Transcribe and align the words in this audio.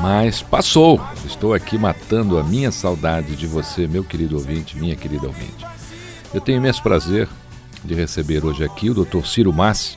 mas 0.00 0.42
passou. 0.42 1.00
Estou 1.24 1.54
aqui 1.54 1.78
matando 1.78 2.38
a 2.38 2.44
minha 2.44 2.70
saudade 2.70 3.36
de 3.36 3.46
você, 3.46 3.86
meu 3.86 4.04
querido 4.04 4.36
ouvinte, 4.36 4.76
minha 4.76 4.96
querida 4.96 5.26
ouvinte. 5.26 5.66
Eu 6.32 6.40
tenho 6.40 6.58
imenso 6.58 6.82
prazer 6.82 7.28
de 7.84 7.94
receber 7.94 8.44
hoje 8.44 8.64
aqui 8.64 8.90
o 8.90 8.94
Dr. 8.94 9.24
Ciro 9.24 9.52
Massi 9.52 9.96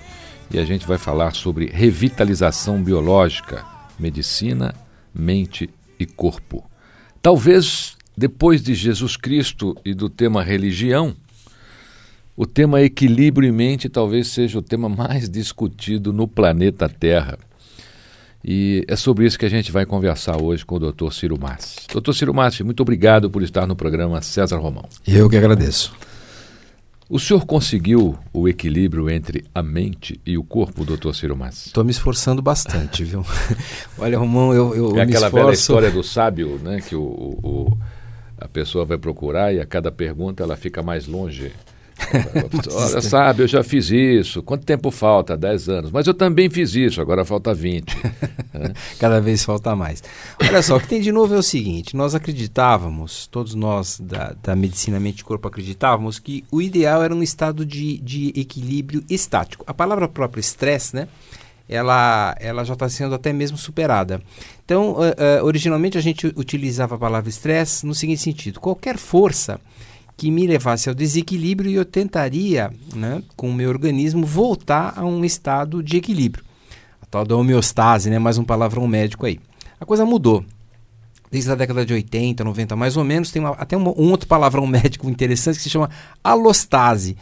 e 0.52 0.58
a 0.58 0.66
gente 0.66 0.88
vai 0.88 0.98
falar 0.98 1.34
sobre 1.34 1.68
revitalização 1.68 2.82
biológica, 2.82 3.66
medicina, 4.00 4.74
mente 5.14 5.70
e 6.00 6.06
corpo. 6.06 6.70
Talvez 7.22 7.98
depois 8.16 8.62
de 8.62 8.74
Jesus 8.74 9.16
Cristo 9.16 9.76
e 9.86 9.94
do 9.94 10.10
tema 10.10 10.44
religião, 10.44 11.16
o 12.36 12.46
tema 12.46 12.82
equilíbrio 12.82 13.48
em 13.48 13.52
mente 13.52 13.90
talvez 13.90 14.30
seja 14.30 14.60
o 14.60 14.62
tema 14.62 14.88
mais 14.88 15.30
discutido 15.30 16.14
no 16.14 16.28
planeta 16.28 16.88
Terra. 16.88 17.38
E 18.44 18.86
é 18.88 18.96
sobre 18.96 19.26
isso 19.26 19.38
que 19.38 19.46
a 19.46 19.50
gente 19.50 19.72
vai 19.72 19.86
conversar 19.86 20.42
hoje 20.42 20.66
com 20.66 20.76
o 20.76 20.92
Dr. 20.92 21.12
Ciro 21.12 21.38
Massi. 21.40 21.82
Dr. 21.94 22.14
Ciro 22.14 22.34
Massi, 22.34 22.64
muito 22.64 22.82
obrigado 22.82 23.30
por 23.30 23.44
estar 23.44 23.68
no 23.68 23.76
programa 23.76 24.22
César 24.22 24.58
Romão. 24.58 24.88
Eu 25.06 25.30
que 25.30 25.36
agradeço. 25.36 25.94
O 27.10 27.20
senhor 27.20 27.44
conseguiu 27.46 28.18
o 28.32 28.48
equilíbrio 28.48 29.10
entre 29.10 29.44
a 29.54 29.64
mente 29.64 30.22
e 30.24 30.38
o 30.38 30.44
corpo, 30.44 30.86
doutor 30.86 31.16
Ciro 31.16 31.36
Massi? 31.36 31.68
Estou 31.70 31.84
me 31.84 31.90
esforçando 31.90 32.40
bastante, 32.40 33.04
viu? 33.04 33.26
Olha, 33.98 34.18
Romão, 34.18 34.54
eu, 34.54 34.76
eu 34.76 34.90
é 34.92 34.94
me 34.94 35.02
aquela 35.02 35.26
esforço... 35.26 35.36
velha 35.36 35.54
história 35.54 35.92
do 35.92 36.04
sábio, 36.04 36.60
né? 36.64 36.80
Que 36.82 36.96
o, 36.96 37.02
o, 37.02 37.78
a 38.38 38.48
pessoa 38.48 38.86
vai 38.86 38.98
procurar 38.98 39.52
e 39.52 39.60
a 39.60 39.66
cada 39.66 39.92
pergunta 39.92 40.44
ela 40.44 40.56
fica 40.56 40.84
mais 40.84 41.08
longe. 41.08 41.52
Olha, 42.72 43.02
sabe, 43.02 43.44
eu 43.44 43.48
já 43.48 43.64
fiz 43.64 43.90
isso. 43.90 44.42
Quanto 44.42 44.66
tempo 44.66 44.90
falta? 44.92 45.38
10 45.38 45.70
anos. 45.70 45.92
Mas 45.92 46.08
eu 46.08 46.14
também 46.14 46.50
fiz 46.50 46.74
isso, 46.76 47.02
agora 47.02 47.26
falta 47.26 47.54
20. 47.54 47.96
Cada 49.00 49.20
vez 49.20 49.44
falta 49.44 49.76
mais. 49.76 50.04
Olha 50.42 50.62
só, 50.62 50.78
o 50.78 50.80
que 50.80 50.88
tem 50.88 51.02
de 51.02 51.12
novo 51.12 51.36
é 51.36 51.38
o 51.38 51.44
seguinte: 51.44 51.96
nós 51.96 52.16
acreditávamos, 52.16 53.28
todos 53.28 53.54
nós 53.54 54.00
da, 54.00 54.36
da 54.42 54.56
medicina 54.56 55.00
mente-corpo 55.00 55.48
acreditávamos 55.48 56.20
que 56.20 56.44
o 56.52 56.62
ideal 56.62 57.04
era 57.04 57.14
um 57.14 57.24
estado 57.24 57.66
de, 57.66 57.98
de 58.00 58.34
equilíbrio 58.36 59.04
estático. 59.10 59.64
A 59.68 59.74
palavra 59.74 60.08
própria 60.08 60.42
estresse, 60.42 60.96
né? 60.96 61.08
Ela, 61.68 62.36
ela 62.40 62.64
já 62.64 62.74
está 62.74 62.90
sendo 62.90 63.14
até 63.14 63.32
mesmo 63.32 63.56
superada. 63.56 64.20
Então, 64.66 64.94
uh, 64.94 65.42
uh, 65.42 65.46
originalmente 65.46 66.00
a 66.00 66.02
gente 66.02 66.26
utilizava 66.36 66.96
a 66.96 66.98
palavra 66.98 67.30
estresse 67.30 67.86
no 67.86 67.94
seguinte 67.94 68.22
sentido: 68.22 68.60
qualquer 68.60 68.98
força 68.98 69.60
que 70.20 70.30
me 70.30 70.46
levasse 70.46 70.90
ao 70.90 70.94
desequilíbrio 70.94 71.72
e 71.72 71.76
eu 71.76 71.86
tentaria, 71.86 72.70
né, 72.94 73.24
com 73.38 73.50
o 73.50 73.54
meu 73.54 73.70
organismo, 73.70 74.26
voltar 74.26 74.94
a 74.98 75.06
um 75.06 75.24
estado 75.24 75.82
de 75.82 75.96
equilíbrio. 75.96 76.44
A 77.02 77.06
tal 77.06 77.24
da 77.24 77.38
homeostase, 77.38 78.10
né, 78.10 78.20
mais 78.20 78.38
um 78.38 78.44
palavrão 78.44 78.86
médico 78.86 79.26
aí. 79.26 79.40
A 79.80 79.86
coisa 79.86 80.06
mudou. 80.06 80.44
Desde 81.32 81.50
a 81.50 81.56
década 81.56 81.86
de 81.86 81.94
80, 81.94 82.44
90 82.44 82.76
mais 82.76 82.98
ou 82.98 83.06
menos, 83.06 83.32
tem 83.32 83.42
uma, 83.42 83.52
até 83.52 83.78
um, 83.78 83.82
um 83.82 84.12
outro 84.12 84.28
palavrão 84.28 84.68
médico 84.68 85.10
interessante 85.10 85.56
que 85.56 85.64
se 85.64 85.70
chama 85.70 85.90
alostase, 86.22 87.16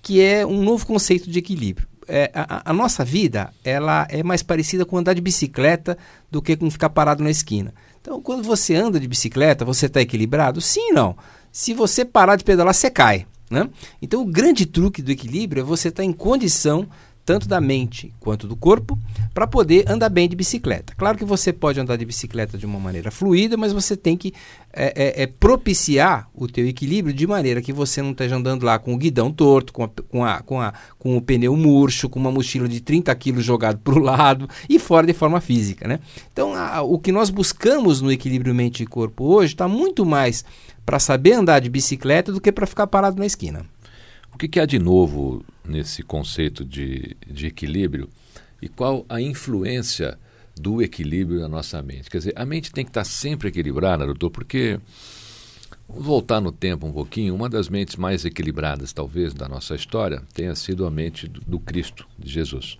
que 0.00 0.20
é 0.22 0.46
um 0.46 0.62
novo 0.62 0.86
conceito 0.86 1.28
de 1.28 1.40
equilíbrio. 1.40 1.88
É, 2.06 2.30
a, 2.32 2.70
a, 2.70 2.72
nossa 2.72 3.04
vida 3.04 3.52
ela 3.64 4.06
é 4.08 4.22
mais 4.22 4.44
parecida 4.44 4.84
com 4.84 4.96
andar 4.96 5.14
de 5.14 5.22
bicicleta 5.22 5.98
do 6.30 6.40
que 6.40 6.54
com 6.54 6.70
ficar 6.70 6.90
parado 6.90 7.24
na 7.24 7.30
esquina. 7.30 7.74
Então, 8.00 8.22
quando 8.22 8.44
você 8.44 8.76
anda 8.76 9.00
de 9.00 9.08
bicicleta, 9.08 9.64
você 9.64 9.86
está 9.86 10.00
equilibrado? 10.00 10.60
Sim, 10.60 10.92
não. 10.92 11.16
Se 11.54 11.72
você 11.72 12.04
parar 12.04 12.34
de 12.34 12.42
pedalar, 12.42 12.74
você 12.74 12.90
cai. 12.90 13.28
Né? 13.48 13.70
Então, 14.02 14.20
o 14.20 14.26
grande 14.26 14.66
truque 14.66 15.00
do 15.00 15.12
equilíbrio 15.12 15.60
é 15.60 15.64
você 15.64 15.86
estar 15.86 16.02
em 16.02 16.12
condição, 16.12 16.88
tanto 17.24 17.48
da 17.48 17.60
mente 17.60 18.12
quanto 18.20 18.46
do 18.46 18.54
corpo, 18.54 18.98
para 19.32 19.46
poder 19.46 19.84
andar 19.88 20.08
bem 20.08 20.28
de 20.28 20.36
bicicleta. 20.36 20.94
Claro 20.96 21.16
que 21.16 21.24
você 21.24 21.52
pode 21.52 21.80
andar 21.80 21.96
de 21.96 22.04
bicicleta 22.04 22.58
de 22.58 22.66
uma 22.66 22.78
maneira 22.78 23.10
fluida, 23.10 23.56
mas 23.56 23.72
você 23.72 23.96
tem 23.96 24.16
que 24.16 24.32
é, 24.72 25.20
é, 25.20 25.22
é 25.22 25.26
propiciar 25.26 26.28
o 26.34 26.46
teu 26.46 26.66
equilíbrio 26.66 27.14
de 27.14 27.26
maneira 27.26 27.62
que 27.62 27.72
você 27.72 28.02
não 28.02 28.10
esteja 28.10 28.36
andando 28.36 28.64
lá 28.64 28.78
com 28.78 28.92
o 28.92 28.98
guidão 28.98 29.32
torto, 29.32 29.72
com, 29.72 29.84
a, 29.84 29.88
com, 29.88 30.24
a, 30.24 30.40
com, 30.42 30.60
a, 30.60 30.74
com 30.98 31.16
o 31.16 31.22
pneu 31.22 31.56
murcho, 31.56 32.08
com 32.08 32.18
uma 32.18 32.30
mochila 32.30 32.68
de 32.68 32.80
30 32.80 33.14
quilos 33.14 33.44
jogado 33.44 33.78
para 33.78 33.94
o 33.94 33.98
lado 34.02 34.48
e 34.68 34.78
fora 34.78 35.06
de 35.06 35.12
forma 35.12 35.40
física. 35.40 35.88
Né? 35.88 36.00
Então, 36.32 36.54
a, 36.54 36.82
o 36.82 36.98
que 36.98 37.10
nós 37.10 37.30
buscamos 37.30 38.00
no 38.00 38.12
equilíbrio 38.12 38.54
mente 38.54 38.82
e 38.82 38.86
corpo 38.86 39.24
hoje 39.24 39.54
está 39.54 39.66
muito 39.66 40.04
mais 40.04 40.44
para 40.84 40.98
saber 40.98 41.32
andar 41.32 41.60
de 41.60 41.70
bicicleta 41.70 42.30
do 42.30 42.40
que 42.40 42.52
para 42.52 42.66
ficar 42.66 42.86
parado 42.86 43.18
na 43.18 43.26
esquina. 43.26 43.64
O 44.34 44.36
que, 44.36 44.48
que, 44.48 44.58
há 44.58 44.66
de 44.66 44.80
novo 44.80 45.44
nesse 45.64 46.02
conceito 46.02 46.64
de, 46.64 47.16
de 47.24 47.46
equilíbrio 47.46 48.08
e 48.60 48.68
qual 48.68 49.06
a 49.08 49.20
influência 49.20 50.18
do 50.56 50.82
equilíbrio 50.82 51.38
na 51.38 51.48
nossa 51.48 51.80
mente? 51.80 52.10
Quer 52.10 52.18
dizer, 52.18 52.32
a 52.34 52.44
mente 52.44 52.72
tem 52.72 52.84
que 52.84 52.90
estar 52.90 53.04
sempre 53.04 53.48
equilibrada, 53.48 54.04
doutor, 54.04 54.30
porque, 54.30 54.80
vamos 55.88 56.04
voltar 56.04 56.40
no 56.40 56.50
tempo 56.50 56.84
um 56.84 56.92
pouquinho, 56.92 57.32
uma 57.32 57.48
das 57.48 57.68
mentes 57.68 57.94
mais 57.94 58.24
equilibradas, 58.24 58.92
talvez, 58.92 59.32
da 59.32 59.48
nossa 59.48 59.76
história 59.76 60.20
tenha 60.34 60.56
sido 60.56 60.84
a 60.84 60.90
mente 60.90 61.28
do, 61.28 61.40
do 61.42 61.60
Cristo, 61.60 62.04
de 62.18 62.28
Jesus. 62.28 62.76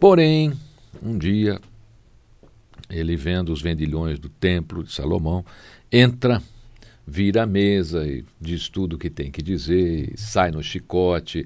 Porém, 0.00 0.52
um 1.00 1.16
dia, 1.16 1.60
ele 2.90 3.16
vendo 3.16 3.52
os 3.52 3.62
vendilhões 3.62 4.18
do 4.18 4.28
templo 4.28 4.82
de 4.82 4.92
Salomão, 4.92 5.44
entra 5.90 6.42
vira 7.06 7.42
a 7.42 7.46
mesa 7.46 8.06
e 8.06 8.24
diz 8.40 8.68
tudo 8.68 8.96
o 8.96 8.98
que 8.98 9.10
tem 9.10 9.30
que 9.30 9.42
dizer, 9.42 10.12
sai 10.16 10.50
no 10.50 10.62
chicote. 10.62 11.44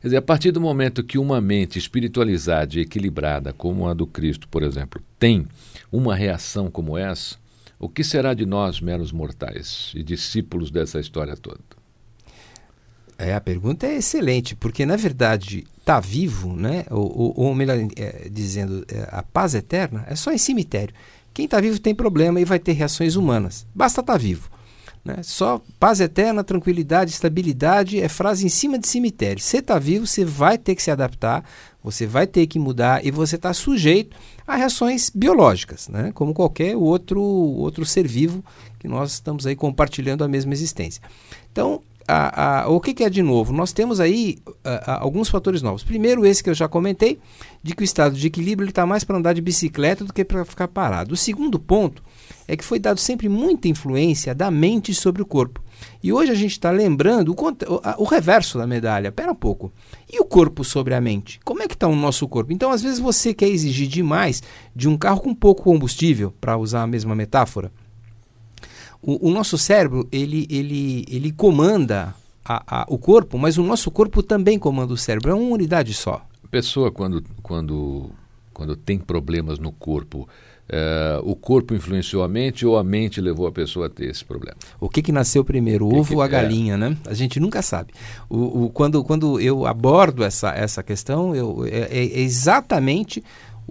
Quer 0.00 0.08
dizer, 0.08 0.16
a 0.16 0.22
partir 0.22 0.50
do 0.50 0.60
momento 0.60 1.04
que 1.04 1.18
uma 1.18 1.40
mente 1.40 1.78
espiritualizada 1.78 2.76
e 2.76 2.80
equilibrada, 2.80 3.52
como 3.52 3.88
a 3.88 3.94
do 3.94 4.06
Cristo, 4.06 4.48
por 4.48 4.62
exemplo, 4.62 5.02
tem 5.18 5.46
uma 5.92 6.14
reação 6.14 6.70
como 6.70 6.96
essa, 6.96 7.36
o 7.78 7.88
que 7.88 8.04
será 8.04 8.34
de 8.34 8.44
nós, 8.44 8.80
meros 8.80 9.12
mortais 9.12 9.92
e 9.94 10.02
discípulos 10.02 10.70
dessa 10.70 11.00
história 11.00 11.36
toda? 11.36 11.60
É, 13.18 13.34
a 13.34 13.40
pergunta 13.40 13.86
é 13.86 13.96
excelente, 13.96 14.56
porque 14.56 14.86
na 14.86 14.96
verdade 14.96 15.66
tá 15.84 16.00
vivo, 16.00 16.56
né? 16.56 16.86
Ou, 16.90 17.18
ou, 17.18 17.34
ou 17.36 17.54
melhor 17.54 17.76
é, 17.96 18.28
dizendo, 18.30 18.84
é, 18.88 19.08
a 19.10 19.22
paz 19.22 19.54
eterna 19.54 20.06
é 20.08 20.16
só 20.16 20.32
em 20.32 20.38
cemitério. 20.38 20.94
Quem 21.34 21.44
está 21.44 21.60
vivo 21.60 21.78
tem 21.78 21.94
problema 21.94 22.40
e 22.40 22.44
vai 22.46 22.58
ter 22.58 22.72
reações 22.72 23.16
humanas. 23.16 23.66
Basta 23.74 24.00
estar 24.00 24.14
tá 24.14 24.18
vivo. 24.18 24.50
Né? 25.04 25.22
Só 25.22 25.60
paz 25.78 26.00
eterna, 26.00 26.44
tranquilidade, 26.44 27.10
estabilidade 27.10 28.00
é 28.00 28.08
frase 28.08 28.44
em 28.44 28.50
cima 28.50 28.78
de 28.78 28.86
cemitério. 28.86 29.42
Você 29.42 29.58
está 29.58 29.78
vivo, 29.78 30.06
você 30.06 30.24
vai 30.24 30.58
ter 30.58 30.74
que 30.74 30.82
se 30.82 30.90
adaptar, 30.90 31.44
você 31.82 32.06
vai 32.06 32.26
ter 32.26 32.46
que 32.46 32.58
mudar 32.58 33.04
e 33.04 33.10
você 33.10 33.36
está 33.36 33.54
sujeito 33.54 34.16
a 34.46 34.56
reações 34.56 35.10
biológicas, 35.10 35.88
né? 35.88 36.12
como 36.14 36.34
qualquer 36.34 36.76
outro, 36.76 37.22
outro 37.22 37.86
ser 37.86 38.06
vivo 38.06 38.44
que 38.78 38.86
nós 38.86 39.12
estamos 39.12 39.46
aí 39.46 39.56
compartilhando 39.56 40.22
a 40.22 40.28
mesma 40.28 40.52
existência. 40.52 41.02
Então, 41.50 41.80
a, 42.06 42.62
a, 42.62 42.68
o 42.68 42.80
que, 42.80 42.92
que, 42.92 43.04
é 43.04 43.10
de 43.10 43.22
novo? 43.22 43.52
Nós 43.52 43.72
temos 43.72 44.00
aí 44.00 44.38
a, 44.64 45.00
alguns 45.00 45.28
fatores 45.28 45.62
novos. 45.62 45.84
Primeiro, 45.84 46.26
esse 46.26 46.42
que 46.42 46.50
eu 46.50 46.54
já 46.54 46.68
comentei, 46.68 47.18
de 47.62 47.74
que 47.74 47.82
o 47.82 47.84
estado 47.84 48.16
de 48.16 48.26
equilíbrio 48.26 48.68
está 48.68 48.84
mais 48.84 49.04
para 49.04 49.16
andar 49.16 49.32
de 49.32 49.40
bicicleta 49.40 50.04
do 50.04 50.12
que 50.12 50.24
para 50.24 50.44
ficar 50.44 50.68
parado. 50.68 51.14
O 51.14 51.16
segundo 51.16 51.58
ponto 51.58 52.02
é 52.46 52.56
que 52.56 52.64
foi 52.64 52.78
dado 52.78 52.98
sempre 52.98 53.28
muita 53.28 53.68
influência 53.68 54.34
da 54.34 54.50
mente 54.50 54.92
sobre 54.94 55.22
o 55.22 55.26
corpo. 55.26 55.62
E 56.02 56.12
hoje 56.12 56.32
a 56.32 56.34
gente 56.34 56.52
está 56.52 56.70
lembrando 56.70 57.34
o, 57.34 58.02
o, 58.02 58.04
reverso 58.04 58.58
da 58.58 58.66
medalha. 58.66 59.12
Pera 59.12 59.32
um 59.32 59.36
pouco. 59.36 59.72
E 60.10 60.20
o 60.20 60.24
corpo 60.24 60.64
sobre 60.64 60.94
a 60.94 61.00
mente? 61.00 61.40
Como 61.44 61.62
é 61.62 61.68
que 61.68 61.74
está 61.74 61.86
o 61.86 61.96
nosso 61.96 62.26
corpo? 62.28 62.52
Então, 62.52 62.70
às 62.70 62.82
vezes, 62.82 62.98
você 62.98 63.34
quer 63.34 63.48
exigir 63.48 63.88
demais 63.88 64.42
de 64.74 64.88
um 64.88 64.96
carro 64.96 65.20
com 65.20 65.34
pouco 65.34 65.62
combustível, 65.62 66.32
para 66.40 66.56
usar 66.56 66.82
a 66.82 66.86
mesma 66.86 67.14
metáfora. 67.14 67.70
O, 69.02 69.28
o, 69.28 69.30
nosso 69.30 69.56
cérebro, 69.56 70.06
ele, 70.12 70.46
ele, 70.50 71.04
ele 71.08 71.32
comanda 71.32 72.14
a, 72.44 72.82
a, 72.82 72.86
o 72.88 72.98
corpo, 72.98 73.38
mas 73.38 73.56
o 73.56 73.62
nosso 73.62 73.90
corpo 73.90 74.22
também 74.22 74.58
comanda 74.58 74.92
o 74.92 74.96
cérebro. 74.96 75.30
É 75.30 75.34
uma 75.34 75.54
unidade 75.54 75.94
só. 75.94 76.26
A 76.44 76.48
pessoa, 76.48 76.90
quando, 76.90 77.24
quando, 77.42 78.10
quando 78.52 78.76
tem 78.76 78.98
problemas 78.98 79.58
no 79.58 79.72
corpo, 79.72 80.28
é, 80.72 81.20
o 81.24 81.34
corpo 81.34 81.74
influenciou 81.74 82.22
a 82.22 82.28
mente 82.28 82.64
ou 82.64 82.78
a 82.78 82.84
mente 82.84 83.20
levou 83.20 83.46
a 83.46 83.52
pessoa 83.52 83.86
a 83.86 83.90
ter 83.90 84.06
esse 84.06 84.24
problema? 84.24 84.56
O 84.78 84.88
que, 84.88 85.02
que 85.02 85.10
nasceu 85.10 85.44
primeiro, 85.44 85.86
o 85.86 85.98
ovo 85.98 86.16
ou 86.16 86.22
a 86.22 86.26
é? 86.26 86.28
galinha, 86.28 86.74
é? 86.74 86.76
né? 86.76 86.96
A 87.06 87.14
gente 87.14 87.40
nunca 87.40 87.60
sabe. 87.60 87.92
O, 88.28 88.64
o, 88.64 88.70
quando, 88.70 89.02
quando 89.02 89.40
eu 89.40 89.66
abordo 89.66 90.22
essa, 90.22 90.50
essa 90.50 90.82
questão, 90.82 91.34
eu, 91.34 91.66
é, 91.66 91.88
é 91.90 92.20
exatamente 92.20 93.22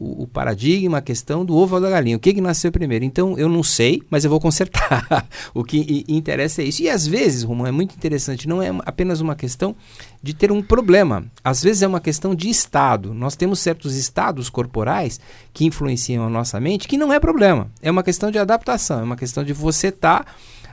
o, 0.02 0.26
paradigma, 0.26 1.00
a 1.00 1.02
questão 1.02 1.44
do 1.44 1.54
ovo 1.58 1.76
ou 1.76 1.82
da 1.82 1.90
galinha. 1.90 2.16
O 2.16 2.20
que, 2.20 2.34
que 2.34 2.40
nasceu 2.40 2.72
primeiro? 2.72 3.04
Então, 3.04 3.38
eu 3.38 3.50
não 3.50 3.62
sei, 3.62 4.02
mas 4.10 4.24
eu 4.24 4.30
vou 4.30 4.40
consertar. 4.40 5.28
o 5.54 5.62
que 5.62 6.06
interessa 6.08 6.62
é 6.62 6.66
isso. 6.66 6.82
E 6.82 6.90
às 6.90 7.06
vezes, 7.06 7.44
Romão, 7.44 7.68
é 7.68 7.72
muito 7.72 7.94
interessante, 7.94 8.48
não 8.48 8.62
é 8.64 8.70
apenas 8.86 9.20
uma 9.20 9.36
questão 9.36 9.76
de 10.24 10.34
ter 10.34 10.54
um 10.54 10.64
problema. 10.64 11.26
Às 11.44 11.62
vezes 11.62 11.82
é 11.82 11.88
uma 11.88 12.00
questão 12.00 12.34
de 12.34 12.50
estado. 12.50 13.14
Nós 13.14 13.36
temos 13.36 13.60
certos 13.60 13.98
estados 13.98 14.50
corporais 14.50 15.20
que 15.52 15.66
influenciam 15.66 16.26
a 16.26 16.30
nossa 16.30 16.60
mente 16.62 16.88
que 16.88 16.98
não 16.98 17.12
é 17.12 17.20
problema. 17.20 17.70
É 17.82 17.92
uma 17.92 18.04
questão 18.04 18.32
de 18.32 18.40
adaptação, 18.40 19.02
é 19.02 19.04
uma 19.04 19.18
questão 19.18 19.44
de 19.44 19.52
você 19.52 19.90
estar. 19.90 20.24
Tá, 20.24 20.32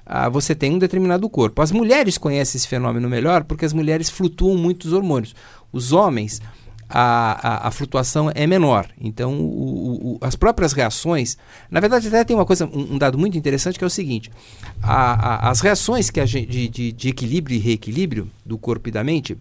ah, 0.08 0.28
você 0.28 0.55
tem 0.55 0.73
um 0.73 0.78
determinado 0.78 1.28
corpo. 1.28 1.61
As 1.61 1.73
mulheres 1.73 2.17
conhecem 2.17 2.58
esse 2.58 2.69
fenômeno 2.69 3.08
melhor 3.08 3.43
porque 3.43 3.64
as 3.64 3.73
mulheres 3.73 4.08
flutuam 4.08 4.56
muitos 4.56 4.93
hormônios. 4.93 5.34
Os 5.73 5.93
homens 5.93 6.40
a, 6.88 7.66
a, 7.66 7.68
a, 7.68 7.70
flutuação 7.70 8.30
é 8.34 8.46
menor. 8.46 8.88
Então, 9.00 9.34
o, 9.38 10.14
o, 10.14 10.18
as 10.20 10.36
próprias 10.36 10.72
reações. 10.72 11.36
Na 11.70 11.80
verdade, 11.80 12.08
até 12.08 12.24
tem 12.24 12.36
uma 12.36 12.46
coisa, 12.46 12.66
um, 12.66 12.94
um 12.94 12.98
dado 12.98 13.18
muito 13.18 13.36
interessante 13.36 13.78
que 13.78 13.84
é 13.84 13.86
o 13.86 13.90
seguinte: 13.90 14.30
a, 14.82 15.50
as 15.50 15.60
reações 15.60 16.10
que 16.10 16.24
gente, 16.26 16.48
de, 16.48 16.68
de, 16.68 16.92
de, 16.92 17.08
equilíbrio 17.08 17.56
e 17.56 17.58
reequilíbrio 17.58 18.30
do 18.44 18.56
corpo 18.56 18.88
e 18.88 18.92
da 18.92 19.02
mente, 19.02 19.36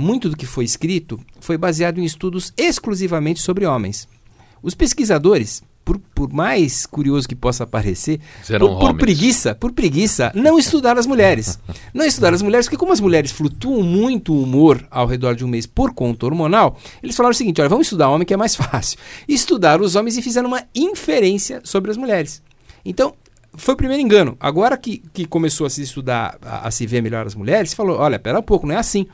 muito 0.00 0.28
do 0.28 0.36
que 0.36 0.46
foi 0.46 0.64
escrito 0.64 1.18
foi 1.40 1.56
baseado 1.58 1.98
em 1.98 2.04
estudos 2.04 2.52
exclusivamente 2.56 3.40
sobre 3.40 3.66
homens. 3.66 4.08
Os 4.62 4.74
pesquisadores 4.74 5.62
por, 5.90 5.98
por 6.14 6.32
mais 6.32 6.86
curioso 6.86 7.28
que 7.28 7.34
possa 7.34 7.66
parecer, 7.66 8.20
por, 8.58 8.78
por, 8.78 8.96
preguiça, 8.96 9.54
por 9.54 9.72
preguiça, 9.72 10.30
não 10.34 10.58
estudar 10.58 10.96
as 10.96 11.06
mulheres. 11.06 11.58
não 11.92 12.04
estudar 12.04 12.32
as 12.32 12.42
mulheres, 12.42 12.66
porque 12.66 12.76
como 12.76 12.92
as 12.92 13.00
mulheres 13.00 13.32
flutuam 13.32 13.82
muito 13.82 14.32
o 14.32 14.42
humor 14.42 14.86
ao 14.90 15.06
redor 15.06 15.34
de 15.34 15.44
um 15.44 15.48
mês 15.48 15.66
por 15.66 15.92
conta 15.92 16.26
hormonal, 16.26 16.78
eles 17.02 17.16
falaram 17.16 17.32
o 17.32 17.36
seguinte, 17.36 17.60
olha, 17.60 17.68
vamos 17.68 17.86
estudar 17.86 18.08
homem 18.08 18.26
que 18.26 18.34
é 18.34 18.36
mais 18.36 18.54
fácil. 18.56 18.98
Estudar 19.28 19.80
os 19.80 19.96
homens 19.96 20.16
e 20.16 20.22
fizeram 20.22 20.48
uma 20.48 20.62
inferência 20.74 21.60
sobre 21.64 21.90
as 21.90 21.96
mulheres. 21.96 22.40
Então, 22.84 23.14
foi 23.54 23.74
o 23.74 23.76
primeiro 23.76 24.02
engano. 24.02 24.36
Agora 24.38 24.76
que, 24.76 25.02
que 25.12 25.24
começou 25.24 25.66
a 25.66 25.70
se 25.70 25.82
estudar, 25.82 26.38
a, 26.42 26.68
a 26.68 26.70
se 26.70 26.86
ver 26.86 27.02
melhor 27.02 27.26
as 27.26 27.34
mulheres, 27.34 27.74
falou, 27.74 27.98
olha, 27.98 28.18
pera 28.18 28.38
um 28.38 28.42
pouco, 28.42 28.66
não 28.66 28.74
é 28.76 28.78
assim. 28.78 29.06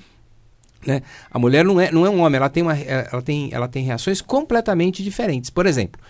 Né? 0.87 1.03
A 1.31 1.39
mulher 1.39 1.65
não 1.65 1.81
é, 1.81 1.91
não 1.91 2.07
é 2.07 2.11
um 2.11 2.21
homem, 2.21 2.37
ela 2.37 2.49
tem, 2.49 2.63
uma, 2.63 2.77
é, 2.77 3.09
ela, 3.13 3.23
tem, 3.23 3.49
ela 3.53 3.69
tem 3.69 3.85
reações 3.85 4.21
completamente 4.21 5.03
diferentes. 5.03 5.51
Por 5.51 5.67
exemplo, 5.67 6.01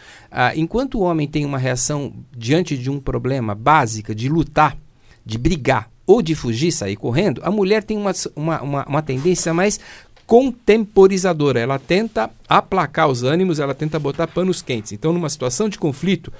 enquanto 0.54 0.98
o 0.98 1.02
homem 1.02 1.26
tem 1.26 1.44
uma 1.44 1.58
reação 1.58 2.12
diante 2.36 2.76
de 2.76 2.90
um 2.90 3.00
problema 3.00 3.54
básica 3.54 4.14
de 4.14 4.28
lutar, 4.28 4.76
de 5.24 5.38
brigar 5.38 5.90
ou 6.06 6.20
de 6.20 6.34
fugir, 6.34 6.70
sair 6.70 6.96
correndo, 6.96 7.40
a 7.42 7.50
mulher 7.50 7.82
tem 7.82 7.96
uma, 7.96 8.12
uma, 8.36 8.62
uma, 8.62 8.84
uma 8.86 9.02
tendência 9.02 9.52
mais 9.54 9.80
contemporizadora. 10.26 11.58
Ela 11.58 11.78
tenta 11.78 12.30
aplacar 12.48 13.08
os 13.08 13.22
ânimos, 13.22 13.58
ela 13.58 13.74
tenta 13.74 13.98
botar 13.98 14.26
panos 14.26 14.60
quentes. 14.60 14.92
Então, 14.92 15.12
numa 15.12 15.30
situação 15.30 15.68
de 15.68 15.78
conflito, 15.78 16.32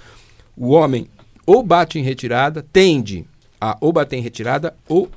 o 0.56 0.70
homem 0.70 1.08
ou 1.46 1.62
bate 1.62 1.98
em 1.98 2.02
retirada, 2.02 2.66
tende 2.72 3.24
a 3.60 3.76
ou 3.80 3.92
bater 3.92 4.16
em 4.16 4.20
retirada 4.20 4.74
ou 4.88 5.08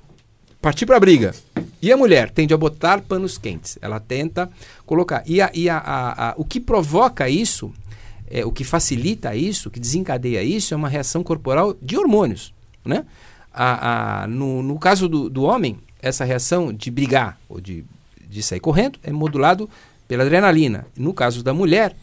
partir 0.61 0.85
para 0.85 0.97
a 0.97 0.99
briga. 0.99 1.33
E 1.81 1.91
a 1.91 1.97
mulher 1.97 2.29
tende 2.29 2.53
a 2.53 2.57
botar 2.57 3.01
panos 3.01 3.37
quentes. 3.37 3.77
Ela 3.81 3.99
tenta 3.99 4.49
colocar. 4.85 5.23
E, 5.25 5.41
a, 5.41 5.49
e 5.53 5.69
a, 5.69 5.77
a, 5.77 6.29
a, 6.29 6.33
o 6.37 6.43
que 6.43 6.59
provoca 6.59 7.29
isso, 7.29 7.73
é, 8.29 8.45
o 8.45 8.51
que 8.51 8.63
facilita 8.63 9.35
isso, 9.35 9.69
o 9.69 9.71
que 9.71 9.79
desencadeia 9.79 10.43
isso, 10.43 10.73
é 10.73 10.77
uma 10.77 10.89
reação 10.89 11.23
corporal 11.23 11.75
de 11.81 11.97
hormônios. 11.97 12.53
Né? 12.83 13.05
A, 13.53 14.23
a, 14.23 14.27
no, 14.27 14.61
no 14.61 14.77
caso 14.77 15.07
do, 15.07 15.29
do 15.29 15.43
homem, 15.43 15.79
essa 16.01 16.25
reação 16.25 16.73
de 16.73 16.91
brigar 16.91 17.39
ou 17.47 17.61
de, 17.61 17.85
de 18.29 18.43
sair 18.43 18.59
correndo 18.59 18.99
é 19.03 19.11
modulado 19.11 19.69
pela 20.07 20.23
adrenalina. 20.23 20.85
No 20.97 21.13
caso 21.13 21.43
da 21.43 21.53
mulher, 21.53 21.95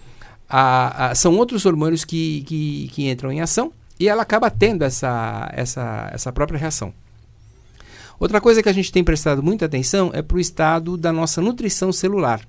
a, 0.49 1.09
a, 1.11 1.15
são 1.15 1.37
outros 1.37 1.67
hormônios 1.67 2.05
que, 2.05 2.43
que, 2.47 2.89
que 2.93 3.11
entram 3.11 3.31
em 3.31 3.41
ação 3.41 3.73
e 3.99 4.09
ela 4.09 4.23
acaba 4.23 4.51
tendo 4.51 4.85
essa, 4.85 5.51
essa, 5.53 6.11
essa 6.13 6.33
própria 6.33 6.59
reação. 6.59 6.95
Outra 8.19 8.41
coisa 8.41 8.63
que 8.63 8.69
a 8.69 8.73
gente 8.73 8.91
tem 8.91 9.05
prestado 9.05 9.43
muita 9.43 9.67
atenção 9.67 10.11
é 10.13 10.23
para 10.23 10.37
o 10.37 10.41
estado 10.41 10.97
da 10.97 11.13
nossa 11.13 11.41
nutrição 11.41 11.93
celular. 11.93 12.41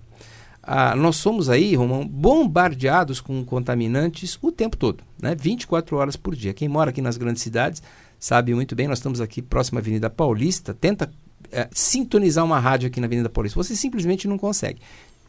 Ah, 0.63 0.95
nós 0.95 1.15
somos 1.15 1.49
aí, 1.49 1.75
Romão, 1.75 2.05
bombardeados 2.05 3.21
com 3.21 3.43
contaminantes 3.45 4.37
o 4.41 4.51
tempo 4.51 4.75
todo, 4.75 5.03
né? 5.21 5.33
24 5.33 5.95
horas 5.95 6.15
por 6.17 6.36
dia. 6.36 6.53
Quem 6.53 6.67
mora 6.67 6.89
aqui 6.89 7.01
nas 7.01 7.15
grandes 7.15 7.41
cidades 7.41 7.81
sabe 8.19 8.53
muito 8.53 8.75
bem, 8.75 8.88
nós 8.88 9.00
estamos 9.00 9.21
aqui 9.21 9.41
próximo 9.41 9.77
à 9.77 9.81
Avenida 9.81 10.09
Paulista, 10.09 10.74
tenta 10.74 11.09
é, 11.51 11.69
sintonizar 11.71 12.43
uma 12.43 12.59
rádio 12.59 12.88
aqui 12.88 13.00
na 13.00 13.07
Avenida 13.07 13.29
Paulista, 13.29 13.62
você 13.62 13.75
simplesmente 13.75 14.27
não 14.27 14.38
consegue. 14.38 14.81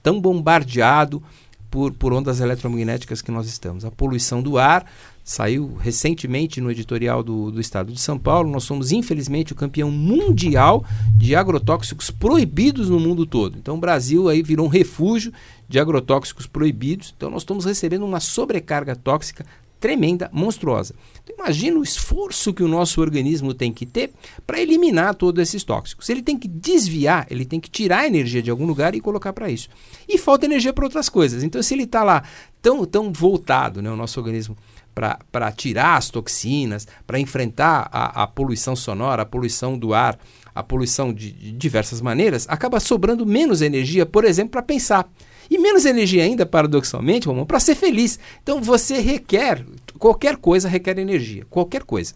Tão 0.03 0.21
bombardeado 0.21 1.23
por, 1.71 1.93
por 1.93 2.13
ondas 2.13 2.41
eletromagnéticas 2.41 3.23
que 3.23 3.31
nós 3.31 3.47
estamos. 3.47 3.85
A 3.85 3.91
poluição 3.91 4.43
do 4.43 4.59
ar, 4.59 4.87
Saiu 5.29 5.77
recentemente 5.79 6.59
no 6.59 6.71
editorial 6.71 7.23
do, 7.23 7.51
do 7.51 7.61
Estado 7.61 7.93
de 7.93 8.01
São 8.01 8.19
Paulo. 8.19 8.51
Nós 8.51 8.65
somos, 8.65 8.93
infelizmente, 8.93 9.53
o 9.53 9.55
campeão 9.55 9.91
mundial 9.91 10.83
de 11.19 11.35
agrotóxicos 11.35 12.11
proibidos 12.11 12.89
no 12.89 12.99
mundo 12.99 13.27
todo. 13.27 13.59
Então, 13.59 13.75
o 13.75 13.79
Brasil 13.79 14.27
aí 14.31 14.43
virou 14.43 14.65
um 14.65 14.71
refúgio 14.71 15.31
de 15.69 15.79
agrotóxicos 15.79 16.47
proibidos. 16.47 17.13
Então, 17.15 17.29
nós 17.29 17.43
estamos 17.43 17.67
recebendo 17.67 18.07
uma 18.07 18.21
sobrecarga 18.21 18.97
tóxica 18.97 19.45
tremenda, 19.79 20.31
monstruosa. 20.33 20.95
Então, 21.23 21.37
imagina 21.37 21.79
o 21.79 21.83
esforço 21.83 22.55
que 22.55 22.63
o 22.63 22.69
nosso 22.69 22.99
organismo 22.99 23.53
tem 23.53 23.71
que 23.71 23.85
ter 23.85 24.11
para 24.47 24.63
eliminar 24.63 25.15
todos 25.15 25.43
esses 25.43 25.63
tóxicos. 25.63 26.09
Ele 26.09 26.23
tem 26.23 26.39
que 26.39 26.49
desviar, 26.49 27.27
ele 27.31 27.45
tem 27.45 27.61
que 27.61 27.69
tirar 27.69 27.99
a 27.99 28.07
energia 28.07 28.43
de 28.43 28.51
algum 28.51 28.65
lugar 28.65 28.95
e 28.95 29.01
colocar 29.01 29.35
para 29.35 29.51
isso. 29.51 29.69
E 30.09 30.17
falta 30.17 30.47
energia 30.47 30.73
para 30.73 30.87
outras 30.87 31.11
coisas. 31.11 31.43
Então, 31.43 31.63
se 31.63 31.75
ele 31.75 31.83
está 31.83 32.03
lá 32.03 32.23
tão, 32.63 32.87
tão 32.87 33.13
voltado, 33.13 33.83
né, 33.83 33.91
o 33.91 33.97
nosso 33.97 34.19
organismo, 34.19 34.57
para 34.99 35.53
tirar 35.53 35.97
as 35.97 36.11
toxinas, 36.11 36.87
para 37.07 37.19
enfrentar 37.21 37.89
a, 37.93 38.23
a, 38.23 38.27
poluição 38.27 38.75
sonora, 38.75 39.23
a 39.23 39.27
poluição 39.27 39.79
do 39.79 39.95
ar, 39.95 40.19
a 40.55 40.63
poluição 40.63 41.13
de, 41.13 41.31
de 41.31 41.53
diversas 41.53 42.01
maneiras, 42.01 42.47
acaba 42.49 42.81
sobrando 42.81 43.25
menos 43.25 43.63
energia, 43.63 44.05
por 44.05 44.25
exemplo, 44.25 44.53
para 44.53 44.63
pensar. 44.63 45.09
E 45.51 45.59
menos 45.59 45.87
energia 45.87 46.25
ainda, 46.25 46.45
paradoxalmente, 46.45 47.27
para 47.47 47.61
ser 47.61 47.75
feliz. 47.75 48.19
Então 48.43 48.61
você 48.61 49.01
requer, 49.01 49.65
qualquer 49.99 50.37
coisa 50.37 50.69
requer 50.69 50.99
energia, 50.99 51.47
qualquer 51.49 51.85
coisa. 51.85 52.15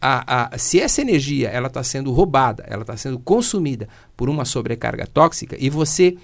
A, 0.00 0.54
a, 0.54 0.58
se 0.58 0.78
essa 0.78 1.00
energia 1.00 1.48
ela 1.48 1.66
está 1.66 1.82
sendo 1.82 2.12
roubada, 2.12 2.64
ela 2.68 2.82
está 2.82 2.96
sendo 2.96 3.18
consumida 3.18 3.88
por 4.16 4.28
uma 4.28 4.44
sobrecarga 4.44 5.06
tóxica 5.06 5.56
e 5.58 5.68
você 5.68 6.16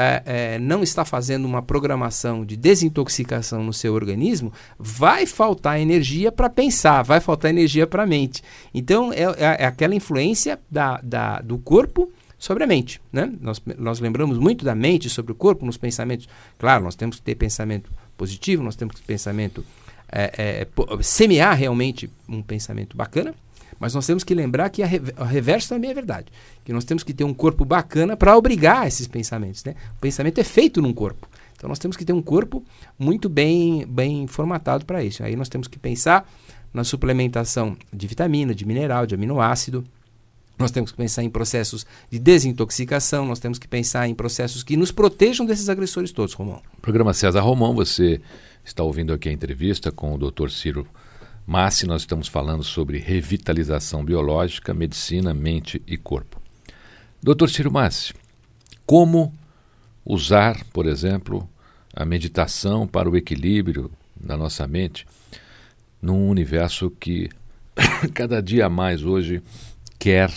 é, 0.00 0.22
é, 0.24 0.58
não 0.58 0.82
está 0.82 1.04
fazendo 1.04 1.44
uma 1.44 1.60
programação 1.60 2.42
de 2.42 2.56
desintoxicação 2.56 3.62
no 3.62 3.72
seu 3.72 3.92
organismo, 3.92 4.50
vai 4.78 5.26
faltar 5.26 5.78
energia 5.78 6.32
para 6.32 6.48
pensar, 6.48 7.02
vai 7.02 7.20
faltar 7.20 7.50
energia 7.50 7.86
para 7.86 8.04
a 8.04 8.06
mente. 8.06 8.42
Então, 8.72 9.12
é, 9.12 9.24
é, 9.24 9.56
é, 9.60 9.66
aquela 9.66 9.94
influência 9.94 10.58
da, 10.70 10.98
da, 11.02 11.40
do 11.42 11.58
corpo 11.58 12.10
sobre 12.38 12.64
a 12.64 12.66
mente. 12.66 12.98
Né? 13.12 13.30
Nós, 13.42 13.60
nós 13.76 14.00
lembramos 14.00 14.38
muito 14.38 14.64
da 14.64 14.74
mente 14.74 15.10
sobre 15.10 15.32
o 15.32 15.34
corpo 15.34 15.66
nos 15.66 15.76
pensamentos. 15.76 16.26
Claro, 16.58 16.82
nós 16.82 16.94
temos 16.94 17.16
que 17.16 17.22
ter 17.22 17.34
pensamento 17.34 17.92
positivo, 18.16 18.62
nós 18.62 18.76
temos 18.76 18.94
que 18.94 19.02
ter 19.02 19.06
pensamento. 19.06 19.62
É, 20.10 20.66
é, 20.66 21.02
semear 21.02 21.56
realmente 21.56 22.10
um 22.28 22.42
pensamento 22.42 22.96
bacana, 22.96 23.32
Mas 23.80 23.94
nós 23.94 24.06
temos 24.06 24.22
que 24.22 24.34
lembrar 24.34 24.68
que 24.68 24.82
a, 24.82 24.86
re, 24.86 25.00
a 25.16 25.24
reverso 25.24 25.70
também 25.70 25.90
é 25.90 25.94
verdade. 25.94 26.26
Que 26.62 26.72
nós 26.72 26.84
temos 26.84 27.02
que 27.02 27.14
ter 27.14 27.24
um 27.24 27.32
corpo 27.32 27.64
bacana 27.64 28.14
para 28.14 28.36
obrigar 28.36 28.86
esses 28.86 29.08
pensamentos. 29.08 29.64
Né? 29.64 29.74
O 29.96 30.00
pensamento 30.00 30.38
é 30.38 30.44
feito 30.44 30.82
num 30.82 30.92
corpo. 30.92 31.26
Então 31.56 31.66
nós 31.66 31.78
temos 31.78 31.96
que 31.96 32.04
ter 32.04 32.12
um 32.12 32.20
corpo 32.20 32.62
muito 32.98 33.26
bem, 33.28 33.86
bem 33.86 34.26
formatado 34.26 34.84
para 34.84 35.02
isso. 35.02 35.24
Aí 35.24 35.34
nós 35.34 35.48
temos 35.48 35.66
que 35.66 35.78
pensar 35.78 36.30
na 36.74 36.84
suplementação 36.84 37.74
de 37.90 38.06
vitamina, 38.06 38.54
de 38.54 38.66
mineral, 38.66 39.06
de 39.06 39.14
aminoácido. 39.14 39.82
Nós 40.58 40.70
temos 40.70 40.90
que 40.90 40.98
pensar 40.98 41.22
em 41.22 41.30
processos 41.30 41.86
de 42.10 42.18
desintoxicação, 42.18 43.24
nós 43.24 43.38
temos 43.38 43.58
que 43.58 43.66
pensar 43.66 44.06
em 44.06 44.14
processos 44.14 44.62
que 44.62 44.76
nos 44.76 44.92
protejam 44.92 45.46
desses 45.46 45.70
agressores 45.70 46.12
todos, 46.12 46.34
Romão. 46.34 46.60
Programa 46.82 47.14
César 47.14 47.40
Romão, 47.40 47.74
você 47.74 48.20
está 48.62 48.82
ouvindo 48.82 49.14
aqui 49.14 49.30
a 49.30 49.32
entrevista 49.32 49.90
com 49.90 50.14
o 50.14 50.18
Dr. 50.18 50.50
Ciro 50.50 50.86
Massi. 51.50 51.84
Nós 51.84 52.02
estamos 52.02 52.28
falando 52.28 52.62
sobre 52.62 52.98
revitalização 52.98 54.04
biológica, 54.04 54.72
medicina, 54.72 55.34
mente 55.34 55.82
e 55.84 55.96
corpo. 55.96 56.40
Dr. 57.20 57.48
Ciro 57.48 57.72
Massi, 57.72 58.14
como 58.86 59.34
usar, 60.04 60.64
por 60.66 60.86
exemplo, 60.86 61.50
a 61.92 62.04
meditação 62.04 62.86
para 62.86 63.10
o 63.10 63.16
equilíbrio 63.16 63.90
da 64.14 64.36
nossa 64.36 64.64
mente 64.68 65.04
num 66.00 66.28
universo 66.28 66.88
que 66.88 67.28
cada 68.14 68.40
dia 68.40 68.70
mais 68.70 69.02
hoje 69.02 69.42
quer 69.98 70.30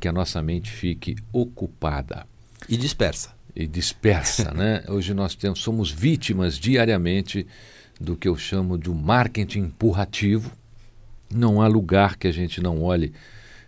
que 0.00 0.08
a 0.08 0.12
nossa 0.12 0.42
mente 0.42 0.68
fique 0.68 1.14
ocupada. 1.32 2.26
E 2.68 2.76
dispersa. 2.76 3.30
E 3.54 3.68
dispersa, 3.68 4.50
né? 4.50 4.82
Hoje 4.90 5.14
nós 5.14 5.36
temos, 5.36 5.60
somos 5.60 5.92
vítimas 5.92 6.58
diariamente 6.58 7.46
do 8.00 8.16
que 8.16 8.28
eu 8.28 8.36
chamo 8.36 8.78
de 8.78 8.90
um 8.90 8.94
marketing 8.94 9.60
empurrativo. 9.60 10.50
Não 11.32 11.60
há 11.60 11.66
lugar 11.66 12.16
que 12.16 12.26
a 12.26 12.32
gente 12.32 12.60
não 12.60 12.82
olhe 12.82 13.12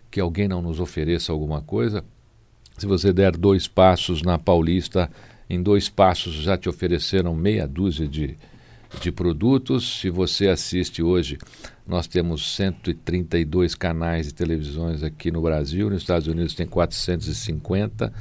que 0.09 0.19
alguém 0.19 0.47
não 0.47 0.61
nos 0.61 0.79
ofereça 0.79 1.31
alguma 1.31 1.61
coisa. 1.61 2.03
Se 2.77 2.85
você 2.85 3.11
der 3.11 3.35
dois 3.35 3.67
passos 3.67 4.21
na 4.21 4.39
Paulista, 4.39 5.09
em 5.49 5.61
dois 5.61 5.89
passos 5.89 6.35
já 6.35 6.57
te 6.57 6.69
ofereceram 6.69 7.35
meia 7.35 7.67
dúzia 7.67 8.07
de, 8.07 8.37
de 9.01 9.11
produtos. 9.11 9.99
Se 9.99 10.09
você 10.09 10.47
assiste 10.47 11.03
hoje, 11.03 11.37
nós 11.85 12.07
temos 12.07 12.55
132 12.55 13.75
canais 13.75 14.27
de 14.27 14.33
televisões 14.33 15.03
aqui 15.03 15.31
no 15.31 15.41
Brasil, 15.41 15.89
nos 15.89 16.01
Estados 16.01 16.27
Unidos 16.27 16.53
tem 16.53 16.67
450 16.67 18.13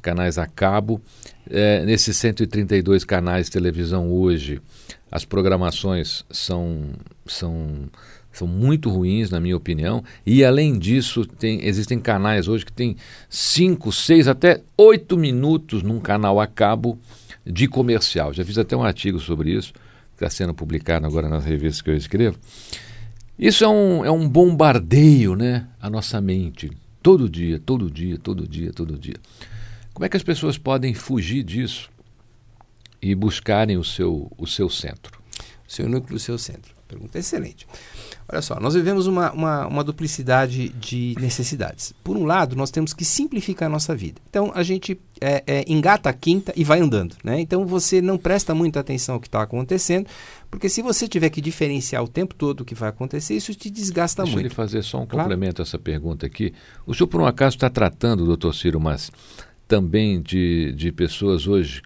canais 0.00 0.38
a 0.38 0.46
cabo. 0.46 1.00
É, 1.48 1.84
nesses 1.84 2.16
132 2.16 3.04
canais 3.04 3.46
de 3.46 3.52
televisão 3.52 4.10
hoje, 4.10 4.60
as 5.10 5.24
programações 5.24 6.24
são, 6.30 6.90
são, 7.26 7.88
são 8.32 8.46
muito 8.46 8.88
ruins, 8.88 9.30
na 9.30 9.40
minha 9.40 9.56
opinião. 9.56 10.02
E 10.24 10.44
além 10.44 10.78
disso, 10.78 11.24
tem, 11.24 11.64
existem 11.66 11.98
canais 11.98 12.48
hoje 12.48 12.64
que 12.64 12.72
têm 12.72 12.96
5, 13.28 13.90
6, 13.92 14.28
até 14.28 14.60
8 14.76 15.16
minutos 15.16 15.82
num 15.82 16.00
canal 16.00 16.40
a 16.40 16.46
cabo 16.46 16.98
de 17.44 17.66
comercial. 17.66 18.32
Já 18.32 18.44
fiz 18.44 18.58
até 18.58 18.76
um 18.76 18.82
artigo 18.82 19.18
sobre 19.18 19.52
isso 19.52 19.72
está 20.24 20.28
sendo 20.28 20.54
publicado 20.54 21.06
agora 21.06 21.28
nas 21.28 21.44
revistas 21.44 21.80
que 21.80 21.90
eu 21.90 21.96
escrevo. 21.96 22.38
Isso 23.38 23.64
é 23.64 23.68
um, 23.68 24.04
é 24.04 24.10
um 24.10 24.28
bombardeio, 24.28 25.34
né? 25.34 25.66
A 25.80 25.88
nossa 25.88 26.20
mente. 26.20 26.70
Todo 27.02 27.28
dia, 27.28 27.58
todo 27.58 27.90
dia, 27.90 28.18
todo 28.18 28.46
dia, 28.46 28.70
todo 28.72 28.98
dia. 28.98 29.16
Como 30.00 30.06
é 30.06 30.08
que 30.08 30.16
as 30.16 30.22
pessoas 30.22 30.56
podem 30.56 30.94
fugir 30.94 31.42
disso 31.42 31.90
e 33.02 33.14
buscarem 33.14 33.76
o 33.76 33.84
seu, 33.84 34.32
o 34.38 34.46
seu 34.46 34.70
centro? 34.70 35.20
O 35.68 35.70
seu 35.70 35.86
núcleo, 35.90 36.16
o 36.16 36.18
seu 36.18 36.38
centro. 36.38 36.74
Pergunta 36.88 37.18
excelente. 37.18 37.66
Olha 38.26 38.40
só, 38.40 38.58
nós 38.58 38.72
vivemos 38.72 39.06
uma, 39.06 39.30
uma, 39.30 39.66
uma, 39.66 39.84
duplicidade 39.84 40.70
de 40.70 41.14
necessidades. 41.20 41.92
Por 42.02 42.16
um 42.16 42.24
lado, 42.24 42.56
nós 42.56 42.70
temos 42.70 42.94
que 42.94 43.04
simplificar 43.04 43.66
a 43.66 43.68
nossa 43.70 43.94
vida. 43.94 44.22
Então, 44.30 44.50
a 44.54 44.62
gente 44.62 44.98
é, 45.20 45.44
é, 45.46 45.64
engata 45.68 46.08
a 46.08 46.14
quinta 46.14 46.50
e 46.56 46.64
vai 46.64 46.80
andando. 46.80 47.14
Né? 47.22 47.38
Então, 47.38 47.66
você 47.66 48.00
não 48.00 48.16
presta 48.16 48.54
muita 48.54 48.80
atenção 48.80 49.16
ao 49.16 49.20
que 49.20 49.28
está 49.28 49.42
acontecendo, 49.42 50.06
porque 50.50 50.70
se 50.70 50.80
você 50.80 51.06
tiver 51.06 51.28
que 51.28 51.42
diferenciar 51.42 52.02
o 52.02 52.08
tempo 52.08 52.34
todo 52.34 52.62
o 52.62 52.64
que 52.64 52.74
vai 52.74 52.88
acontecer, 52.88 53.34
isso 53.34 53.54
te 53.54 53.68
desgasta 53.68 54.22
Deixa 54.22 54.34
muito. 54.34 54.48
Deixa 54.48 54.60
eu 54.60 54.66
fazer 54.66 54.82
só 54.82 55.02
um 55.02 55.06
claro. 55.06 55.28
complemento 55.28 55.60
a 55.60 55.64
essa 55.64 55.78
pergunta 55.78 56.24
aqui. 56.24 56.54
O 56.86 56.94
senhor, 56.94 57.06
por 57.06 57.20
um 57.20 57.26
acaso, 57.26 57.56
está 57.56 57.68
tratando, 57.68 58.24
doutor 58.24 58.54
Ciro, 58.54 58.80
mas 58.80 59.10
também 59.70 60.20
de, 60.20 60.72
de 60.72 60.90
pessoas 60.90 61.46
hoje, 61.46 61.80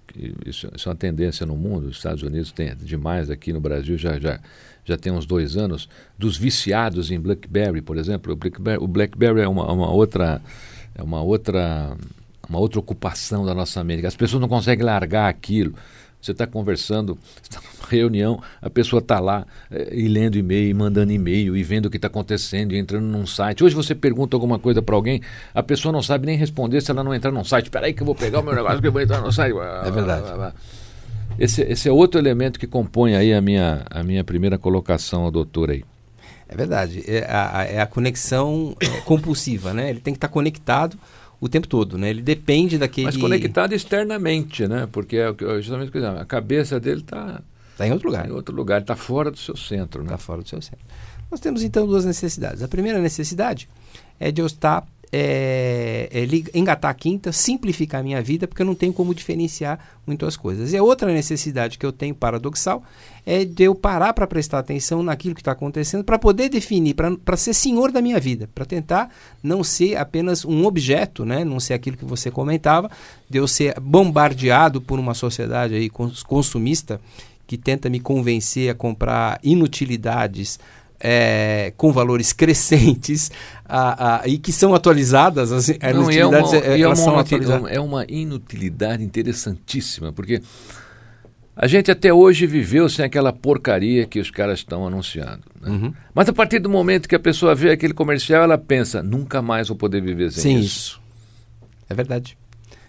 isso, 0.47 0.67
isso, 0.75 0.89
é 0.89 0.91
uma 0.91 0.97
tendência 0.97 1.45
no 1.45 1.55
mundo, 1.55 1.89
os 1.89 1.99
Estados 1.99 2.23
Unidos 2.23 2.51
tem 2.51 2.75
demais, 2.77 3.29
aqui 3.29 3.53
no 3.53 3.61
Brasil 3.61 3.99
já, 3.99 4.19
já 4.19 4.41
já 4.87 4.99
tem 4.99 5.11
uns 5.11 5.25
dois 5.25 5.57
anos, 5.57 5.89
dos 6.19 6.37
viciados 6.37 7.11
em 7.11 7.19
BlackBerry, 7.19 7.81
por 7.81 7.97
exemplo. 7.97 8.35
O 8.35 8.37
BlackBerry, 8.37 8.79
o 8.79 8.87
BlackBerry 8.87 9.41
é 9.41 9.49
uma, 9.49 9.73
uma, 9.73 9.91
outra 9.91 10.43
é 10.95 11.03
uma 11.03 11.23
outra 11.23 11.97
uma 12.47 12.59
outra 12.59 12.79
ocupação 12.79 13.47
da 13.47 13.55
nossa 13.55 13.83
mente. 13.83 14.07
As 14.07 14.15
pessoas 14.15 14.43
não 14.43 14.49
conseguem 14.49 14.85
largar 14.85 15.29
aquilo. 15.29 15.75
Você 16.25 16.33
está 16.33 16.47
conversando, 16.47 17.19
está 17.43 17.61
numa 17.61 17.87
reunião, 17.87 18.43
a 18.63 18.71
pessoa 18.71 19.01
está 19.01 19.21
lá 19.21 19.47
é, 19.71 19.95
e 19.95 20.09
lendo 20.09 20.39
e-mail, 20.39 20.71
e 20.71 20.73
mandando 20.73 21.13
e-mail, 21.13 21.55
e 21.55 21.63
vendo 21.63 21.87
o 21.87 21.91
que 21.91 21.97
está 21.97 22.09
acontecendo, 22.09 22.73
e 22.73 22.79
entrando 22.79 23.05
num 23.05 23.27
site. 23.27 23.63
Hoje 23.63 23.75
você 23.75 23.95
pergunta 23.95 24.35
alguma 24.35 24.59
coisa 24.59 24.81
para 24.81 24.95
alguém, 24.95 25.21
a 25.55 25.63
pessoa 25.63 25.93
não 25.93 26.03
sabe 26.03 26.25
nem 26.25 26.39
responder 26.39 26.81
se 26.81 26.91
ela 26.91 27.05
não 27.05 27.15
entrar 27.15 27.31
num 27.31 27.45
site. 27.45 27.67
Espera 27.67 27.85
aí 27.85 27.93
que 27.93 28.01
eu 28.01 28.07
vou 28.07 28.15
pegar 28.15 28.41
o 28.41 28.43
meu 28.43 28.55
negócio 28.55 28.81
que 28.81 28.87
eu 28.87 28.93
vou 28.93 29.03
entrar 29.03 29.21
no 29.21 29.31
site. 29.31 29.55
É 29.55 29.91
verdade. 29.91 30.55
Esse, 31.39 31.61
esse 31.63 31.89
é 31.91 31.93
outro 31.93 32.19
elemento 32.19 32.59
que 32.59 32.67
compõe 32.67 33.15
aí 33.17 33.35
a 33.35 33.43
minha, 33.43 33.83
a 33.91 34.03
minha 34.03 34.25
primeira 34.25 34.57
colocação 34.57 35.31
doutor 35.31 35.71
aí. 35.71 35.85
É 36.49 36.57
verdade. 36.57 37.05
É 37.07 37.27
a, 37.29 37.65
é 37.65 37.81
a 37.83 37.87
conexão 37.87 38.75
é, 38.81 38.87
compulsiva, 39.03 39.75
né? 39.75 39.91
Ele 39.91 40.01
tem 40.01 40.15
que 40.15 40.19
estar 40.19 40.29
conectado 40.29 40.97
o 41.41 41.49
tempo 41.49 41.69
todo, 41.69 41.99
né? 41.99 42.11
Ele 42.11 42.23
depende 42.23 42.79
daquele... 42.79 43.07
Mas 43.07 43.17
conectado 43.17 43.73
externamente, 43.73 44.67
né? 44.67 44.89
Porque 44.91 45.17
é 45.17 45.35
justamente 45.61 45.97
a 45.99 46.25
cabeça 46.25 46.81
dele 46.81 47.01
está... 47.01 47.43
Está 47.73 47.87
em 47.87 47.93
outro 47.93 48.09
lugar. 48.09 48.29
Em 48.29 48.33
outro 48.33 48.55
lugar, 48.55 48.81
está 48.81 48.95
fora 48.95 49.31
do 49.31 49.39
seu 49.39 49.57
centro, 49.57 50.03
né? 50.03 50.07
Está 50.07 50.19
fora 50.19 50.43
do 50.43 50.49
seu 50.49 50.63
centro. 50.63 50.85
Nós 51.31 51.41
temos 51.41 51.63
então 51.63 51.87
duas 51.87 52.05
necessidades. 52.05 52.63
A 52.63 52.69
primeira 52.69 53.01
necessidade 53.01 53.69
é 54.21 54.31
de 54.31 54.41
eu 54.41 54.47
estar 54.47 54.87
é, 55.17 56.09
é, 56.11 56.59
engatar 56.59 56.91
a 56.91 56.95
quinta, 56.95 57.31
simplificar 57.31 58.01
a 58.01 58.03
minha 58.03 58.21
vida, 58.21 58.49
porque 58.49 58.61
eu 58.61 58.67
não 58.67 58.75
tenho 58.75 58.93
como 58.93 59.15
diferenciar 59.15 59.79
muitas 60.05 60.37
coisas. 60.37 60.73
E 60.73 60.77
a 60.77 60.83
outra 60.83 61.13
necessidade 61.13 61.79
que 61.79 61.87
eu 61.87 61.93
tenho, 61.93 62.17
paradoxal, 62.17 62.83
é 63.25 63.45
de 63.45 63.63
eu 63.63 63.77
parar 63.77 64.13
para 64.13 64.27
prestar 64.27 64.59
atenção 64.59 65.05
naquilo 65.05 65.33
que 65.33 65.41
está 65.41 65.53
acontecendo, 65.53 66.03
para 66.03 66.19
poder 66.19 66.49
definir, 66.49 66.95
para 66.95 67.37
ser 67.37 67.55
senhor 67.55 67.93
da 67.93 68.03
minha 68.03 68.19
vida, 68.19 68.51
para 68.53 68.65
tentar 68.65 69.09
não 69.41 69.63
ser 69.63 69.97
apenas 69.97 70.45
um 70.45 70.67
objeto, 70.67 71.25
né? 71.25 71.45
não 71.45 71.61
ser 71.61 71.75
aquilo 71.75 71.97
que 71.97 72.05
você 72.05 72.29
comentava, 72.29 72.91
de 73.31 73.39
eu 73.39 73.47
ser 73.47 73.79
bombardeado 73.79 74.81
por 74.81 74.99
uma 74.99 75.15
sociedade 75.15 75.77
aí 75.77 75.89
consumista 76.27 77.01
que 77.47 77.57
tenta 77.57 77.89
me 77.89 78.01
convencer 78.01 78.69
a 78.69 78.75
comprar 78.75 79.39
inutilidades 79.45 80.59
é, 81.07 81.71
com 81.77 81.93
valores 81.93 82.33
crescentes 82.33 83.31
a, 83.63 84.23
a, 84.23 84.27
e 84.27 84.39
que 84.39 84.51
são 84.51 84.75
atualizadas. 84.75 85.53
As, 85.53 85.69
Não, 85.69 86.11
é 86.11 86.27
uma, 86.27 86.57
é, 86.57 86.81
é 86.81 86.89
uma, 86.89 87.21
atualizadas. 87.21 87.71
É 87.71 87.79
uma 87.79 88.07
inutilidade 88.09 89.05
interessantíssima, 89.05 90.15
porque 90.15 90.41
a 91.55 91.67
gente 91.67 91.91
até 91.91 92.11
hoje 92.11 92.47
viveu 92.47 92.89
sem 92.89 93.05
aquela 93.05 93.35
porcaria 93.35 94.07
que 94.07 94.19
os 94.19 94.31
caras 94.31 94.61
estão 94.61 94.87
anunciando. 94.87 95.43
Né? 95.61 95.71
Uhum. 95.71 95.95
Mas 96.15 96.27
a 96.27 96.33
partir 96.33 96.59
do 96.59 96.71
momento 96.71 97.07
que 97.07 97.15
a 97.15 97.21
pessoa 97.21 97.55
vê 97.55 97.71
aquele 97.71 97.93
comercial, 97.93 98.43
ela 98.43 98.57
pensa, 98.57 99.03
nunca 99.03 99.43
mais 99.43 99.69
vou 99.69 99.77
poder 99.77 100.01
viver 100.01 100.33
sem, 100.33 100.43
sem 100.43 100.61
isso. 100.61 100.67
isso. 100.67 101.01
É 101.91 101.95
verdade. 101.95 102.39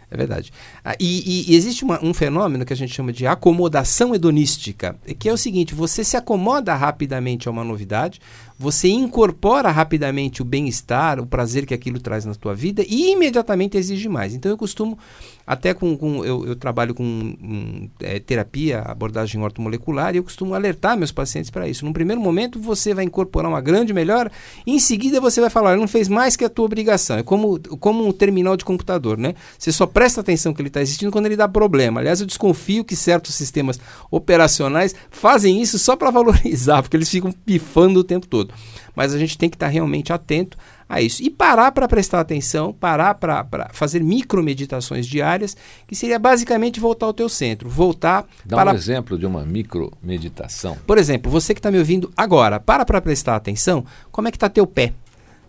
É 0.10 0.16
verdade. 0.18 0.52
Ah, 0.84 0.96
e, 1.00 1.50
e, 1.52 1.56
existe 1.56 1.84
uma, 1.84 2.04
um 2.04 2.14
fenômeno 2.14 2.66
que 2.66 2.74
a 2.74 2.76
gente 2.76 2.94
chama 2.94 3.12
de 3.12 3.26
acomodação 3.26 4.14
hedonística, 4.14 4.96
que 5.18 5.28
é 5.28 5.34
o 5.34 5.38
seguinte: 5.38 5.74
você 5.74 6.04
se 6.04 6.16
acomoda 6.16 6.76
rapidamente 6.76 7.48
a 7.48 7.52
uma 7.52 7.64
novidade, 7.64 8.22
você 8.58 8.88
incorpora 8.88 9.70
rapidamente 9.70 10.42
o 10.42 10.46
bem-estar, 10.46 11.20
o 11.20 11.26
prazer 11.26 11.66
que 11.66 11.74
aquilo 11.74 12.00
traz 12.00 12.24
na 12.24 12.34
tua 12.34 12.56
vida 12.56 12.84
e 12.88 13.12
imediatamente 13.12 13.78
exige 13.78 14.08
mais. 14.08 14.34
Então 14.34 14.50
eu 14.50 14.58
costumo, 14.58 14.98
até 15.46 15.74
com. 15.74 15.98
com 15.98 16.24
eu, 16.24 16.46
eu, 16.46 16.56
trabalho 16.56 16.96
com 16.96 17.04
um, 17.04 17.90
é, 18.00 18.18
terapia, 18.18 18.80
abordagem 18.80 19.42
ortomolecular, 19.42 20.16
e 20.16 20.20
eu 20.20 20.24
costumo 20.24 20.54
alertar 20.54 20.98
meus 20.98 21.12
pacientes 21.12 21.52
para 21.52 21.68
isso. 21.68 21.84
Num 21.84 21.92
primeiro 21.92 22.22
momento 22.22 22.58
você 22.58 22.94
vai 22.94 23.04
incorporar 23.04 23.52
uma 23.52 23.60
grande 23.60 23.94
melhora, 23.94 24.32
em 24.66 24.80
seguida 24.80 25.20
você 25.20 25.42
vai 25.42 25.50
falar, 25.50 25.76
não 25.76 25.88
fez 25.88 26.08
mais 26.08 26.38
que 26.38 26.46
a 26.46 26.50
tua 26.50 26.66
obrigação. 26.66 27.18
É 27.18 27.24
como, 27.24 27.60
como 27.78 28.08
um 28.08 28.14
terminal 28.14 28.56
de 28.56 28.64
computador, 28.64 29.18
né? 29.18 29.36
Você 29.60 29.72
só 29.72 29.86
presta 29.86 30.22
atenção 30.22 30.54
que 30.54 30.62
ele 30.62 30.70
está 30.70 30.82
existindo 30.82 31.12
quando 31.12 31.26
ele 31.26 31.36
dá 31.36 31.48
problema. 31.48 32.00
Aliás, 32.00 32.22
eu 32.22 32.26
desconfio 32.26 32.86
que 32.86 32.96
certos 32.96 33.36
sistemas 33.36 33.78
operacionais 34.10 34.96
fazem 35.12 35.62
isso 35.62 35.78
só 35.78 35.98
para 35.98 36.10
valorizar, 36.10 36.82
porque 36.84 36.96
eles 36.96 37.10
ficam 37.10 37.34
pifando 37.34 38.00
o 38.00 38.04
tempo 38.04 38.26
todo 38.26 38.45
todo. 38.46 38.54
Mas 38.96 39.14
a 39.14 39.20
gente 39.20 39.38
tem 39.38 39.50
que 39.50 39.56
estar 39.56 39.68
realmente 39.68 40.14
atento 40.14 40.58
a 40.88 41.02
isso. 41.02 41.22
E 41.24 41.30
parar 41.30 41.72
para 41.72 41.88
prestar 41.88 42.20
atenção, 42.20 42.72
parar 42.72 43.16
para 43.16 43.70
fazer 43.74 44.02
micro 44.02 44.44
meditações 44.44 45.06
diárias, 45.06 45.58
que 45.88 45.96
seria 45.96 46.20
basicamente 46.20 46.80
voltar 46.80 47.08
ao 47.08 47.14
teu 47.14 47.28
centro. 47.28 47.70
Voltar 47.70 48.26
Dá 48.46 48.58
para... 48.58 48.72
um 48.72 48.76
exemplo 48.76 49.18
de 49.18 49.26
uma 49.26 49.44
micro 49.44 49.92
meditação. 50.02 50.78
Por 50.86 50.98
exemplo, 50.98 51.32
você 51.32 51.54
que 51.54 51.60
está 51.60 51.72
me 51.72 51.80
ouvindo 51.80 52.12
agora, 52.16 52.60
para 52.60 52.86
para 52.86 53.02
prestar 53.02 53.36
atenção, 53.36 53.86
como 54.12 54.28
é 54.28 54.32
que 54.32 54.38
está 54.38 54.50
teu 54.50 54.68
pé? 54.68 54.94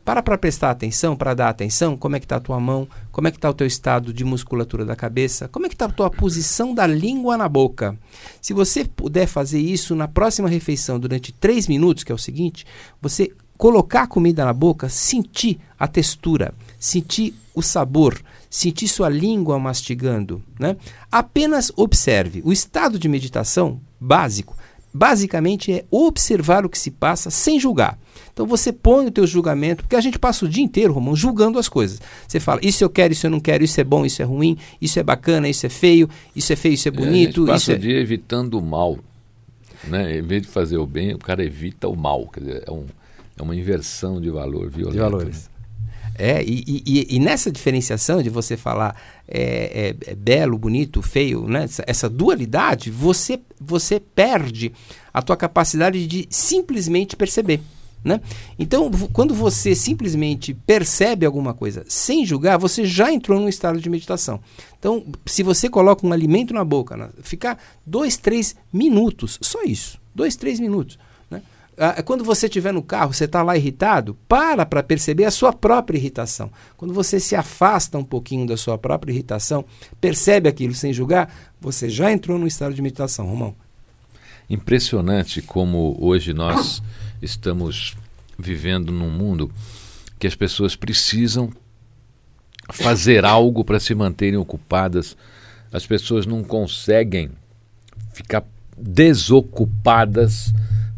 Para 0.06 0.22
para 0.22 0.38
prestar 0.38 0.70
atenção, 0.70 1.16
para 1.16 1.34
dar 1.34 1.48
atenção, 1.48 1.96
como 1.96 2.14
é 2.14 2.20
que 2.20 2.26
está 2.26 2.36
a 2.36 2.40
tua 2.40 2.60
mão, 2.60 2.86
como 3.10 3.26
é 3.26 3.30
que 3.32 3.38
está 3.38 3.50
o 3.50 3.54
teu 3.54 3.66
estado 3.66 4.12
de 4.12 4.24
musculatura 4.24 4.84
da 4.84 4.94
cabeça, 4.94 5.48
como 5.48 5.66
é 5.66 5.68
que 5.68 5.74
está 5.74 5.86
a 5.86 5.92
tua 5.92 6.08
posição 6.08 6.72
da 6.72 6.86
língua 6.86 7.36
na 7.36 7.48
boca. 7.48 7.98
Se 8.40 8.54
você 8.54 8.84
puder 8.84 9.26
fazer 9.26 9.58
isso 9.58 9.96
na 9.96 10.06
próxima 10.06 10.48
refeição 10.48 11.00
durante 11.00 11.32
três 11.32 11.66
minutos, 11.66 12.04
que 12.04 12.12
é 12.12 12.14
o 12.14 12.18
seguinte, 12.18 12.64
você 13.02 13.32
colocar 13.58 14.02
a 14.02 14.06
comida 14.06 14.44
na 14.44 14.52
boca, 14.52 14.88
sentir 14.88 15.58
a 15.76 15.88
textura, 15.88 16.54
sentir 16.78 17.34
o 17.52 17.60
sabor, 17.60 18.22
sentir 18.48 18.86
sua 18.86 19.08
língua 19.08 19.58
mastigando. 19.58 20.40
Né? 20.56 20.76
Apenas 21.10 21.72
observe. 21.74 22.42
O 22.44 22.52
estado 22.52 22.96
de 22.96 23.08
meditação 23.08 23.80
básico, 23.98 24.56
basicamente, 24.96 25.72
é 25.72 25.84
observar 25.90 26.64
o 26.64 26.68
que 26.68 26.78
se 26.78 26.90
passa 26.90 27.30
sem 27.30 27.60
julgar. 27.60 27.98
Então 28.32 28.46
você 28.46 28.72
põe 28.72 29.06
o 29.06 29.10
teu 29.10 29.26
julgamento, 29.26 29.82
porque 29.82 29.96
a 29.96 30.00
gente 30.00 30.18
passa 30.18 30.44
o 30.44 30.48
dia 30.48 30.64
inteiro, 30.64 30.92
Romão, 30.92 31.14
julgando 31.14 31.58
as 31.58 31.68
coisas. 31.68 32.00
Você 32.26 32.40
fala, 32.40 32.60
isso 32.62 32.82
eu 32.82 32.90
quero, 32.90 33.12
isso 33.12 33.26
eu 33.26 33.30
não 33.30 33.40
quero, 33.40 33.62
isso 33.62 33.80
é 33.80 33.84
bom, 33.84 34.04
isso 34.04 34.20
é 34.22 34.24
ruim, 34.24 34.58
isso 34.80 34.98
é 34.98 35.02
bacana, 35.02 35.48
isso 35.48 35.66
é 35.66 35.68
feio, 35.68 36.08
isso 36.34 36.52
é 36.52 36.56
feio, 36.56 36.74
isso 36.74 36.88
é 36.88 36.90
bonito. 36.90 37.40
É, 37.48 37.52
a 37.52 37.56
gente 37.56 37.60
passa 37.60 37.72
isso 37.72 37.72
o 37.72 37.78
dia 37.78 37.98
evitando 38.00 38.58
o 38.58 38.62
mal. 38.62 38.98
Né? 39.84 40.18
Em 40.18 40.22
vez 40.22 40.42
de 40.42 40.48
fazer 40.48 40.78
o 40.78 40.86
bem, 40.86 41.14
o 41.14 41.18
cara 41.18 41.44
evita 41.44 41.88
o 41.88 41.96
mal. 41.96 42.26
Quer 42.28 42.40
dizer, 42.40 42.64
é, 42.66 42.70
um, 42.70 42.84
é 43.38 43.42
uma 43.42 43.54
inversão 43.54 44.20
de 44.20 44.30
valor 44.30 44.68
violento. 44.70 44.92
De 44.92 44.98
valores. 44.98 45.50
É, 46.18 46.42
e, 46.42 46.64
e, 46.66 47.16
e, 47.16 47.18
nessa 47.18 47.52
diferenciação 47.52 48.22
de 48.22 48.30
você 48.30 48.56
falar 48.56 48.96
é, 49.28 49.94
é, 50.06 50.10
é 50.10 50.14
belo, 50.14 50.58
bonito, 50.58 51.02
feio, 51.02 51.48
né? 51.48 51.64
essa, 51.64 51.84
essa, 51.86 52.08
dualidade, 52.08 52.90
você, 52.90 53.40
você 53.60 53.98
perde 54.00 54.72
a 55.12 55.20
tua 55.22 55.36
capacidade 55.36 56.06
de 56.06 56.26
simplesmente 56.30 57.16
perceber. 57.16 57.60
Né? 58.04 58.20
Então, 58.56 58.88
quando 59.12 59.34
você 59.34 59.74
simplesmente 59.74 60.54
percebe 60.54 61.26
alguma 61.26 61.52
coisa 61.52 61.84
sem 61.88 62.24
julgar, 62.24 62.56
você 62.56 62.84
já 62.84 63.12
entrou 63.12 63.40
num 63.40 63.48
estado 63.48 63.80
de 63.80 63.90
meditação. 63.90 64.40
Então, 64.78 65.04
se 65.24 65.42
você 65.42 65.68
coloca 65.68 66.06
um 66.06 66.12
alimento 66.12 66.54
na 66.54 66.64
boca, 66.64 66.96
né? 66.96 67.08
ficar 67.22 67.60
dois, 67.84 68.16
três 68.16 68.54
minutos, 68.72 69.38
só 69.42 69.64
isso, 69.64 70.00
dois, 70.14 70.36
três 70.36 70.60
minutos. 70.60 70.98
Ah, 71.78 72.02
quando 72.02 72.24
você 72.24 72.46
estiver 72.46 72.72
no 72.72 72.82
carro, 72.82 73.12
você 73.12 73.26
está 73.26 73.42
lá 73.42 73.54
irritado, 73.54 74.16
para 74.26 74.64
para 74.64 74.82
perceber 74.82 75.24
a 75.24 75.30
sua 75.30 75.52
própria 75.52 75.98
irritação. 75.98 76.50
Quando 76.76 76.94
você 76.94 77.20
se 77.20 77.36
afasta 77.36 77.98
um 77.98 78.04
pouquinho 78.04 78.46
da 78.46 78.56
sua 78.56 78.78
própria 78.78 79.12
irritação, 79.12 79.62
percebe 80.00 80.48
aquilo 80.48 80.74
sem 80.74 80.92
julgar, 80.92 81.52
você 81.60 81.90
já 81.90 82.10
entrou 82.10 82.38
num 82.38 82.46
estado 82.46 82.74
de 82.74 82.80
meditação, 82.80 83.26
Romão. 83.26 83.54
Impressionante 84.48 85.42
como 85.42 85.96
hoje 86.00 86.32
nós 86.32 86.82
estamos 87.20 87.94
vivendo 88.38 88.90
num 88.90 89.10
mundo 89.10 89.50
que 90.18 90.26
as 90.26 90.34
pessoas 90.34 90.74
precisam 90.76 91.52
fazer 92.72 93.24
algo 93.24 93.64
para 93.64 93.78
se 93.78 93.94
manterem 93.94 94.38
ocupadas. 94.38 95.14
As 95.70 95.86
pessoas 95.86 96.24
não 96.24 96.42
conseguem 96.42 97.30
ficar 98.14 98.44
desocupadas 98.78 100.54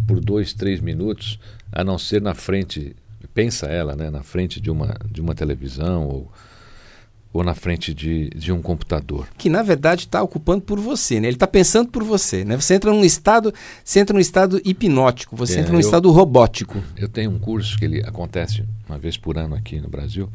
por 0.09 0.19
dois, 0.21 0.55
três 0.55 0.81
minutos, 0.81 1.38
a 1.71 1.85
não 1.85 1.99
ser 1.99 2.23
na 2.23 2.35
frente, 2.35 2.97
pensa 3.35 3.67
ela, 3.67 3.95
né, 3.95 4.09
na 4.09 4.23
frente 4.23 4.61
de 4.61 4.71
uma, 4.71 4.97
de 5.09 5.21
uma 5.21 5.35
televisão 5.35 6.09
ou 6.09 6.33
ou 7.31 7.45
na 7.45 7.55
frente 7.55 7.93
de, 7.93 8.31
de 8.31 8.50
um 8.50 8.62
computador. 8.62 9.29
Que 9.37 9.50
na 9.50 9.62
verdade 9.62 10.07
está 10.07 10.23
ocupando 10.23 10.62
por 10.62 10.81
você, 10.81 11.21
né? 11.21 11.29
Ele 11.29 11.37
está 11.37 11.47
pensando 11.47 11.91
por 11.91 12.03
você, 12.03 12.43
né? 12.43 12.57
Você 12.57 12.75
entra 12.75 12.91
num 12.91 13.05
estado, 13.05 13.53
você 13.85 14.00
entra 14.00 14.15
num 14.15 14.21
estado 14.21 14.61
hipnótico, 14.65 15.37
você 15.37 15.59
é, 15.59 15.61
entra 15.61 15.73
num 15.73 15.79
eu, 15.79 15.85
estado 15.85 16.11
robótico. 16.11 16.83
Eu 16.97 17.07
tenho 17.07 17.31
um 17.31 17.38
curso 17.38 17.79
que 17.79 17.85
ele 17.85 18.00
acontece 18.00 18.65
uma 18.88 18.99
vez 18.99 19.18
por 19.18 19.37
ano 19.37 19.55
aqui 19.55 19.79
no 19.79 19.88
Brasil. 19.88 20.29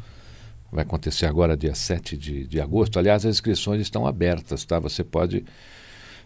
Vai 0.70 0.84
acontecer 0.84 1.26
agora 1.26 1.56
dia 1.56 1.74
7 1.74 2.16
de, 2.16 2.46
de 2.46 2.60
agosto. 2.60 2.96
Aliás, 2.96 3.26
as 3.26 3.34
inscrições 3.34 3.80
estão 3.80 4.06
abertas, 4.06 4.64
tá? 4.64 4.78
Você 4.78 5.02
pode 5.02 5.44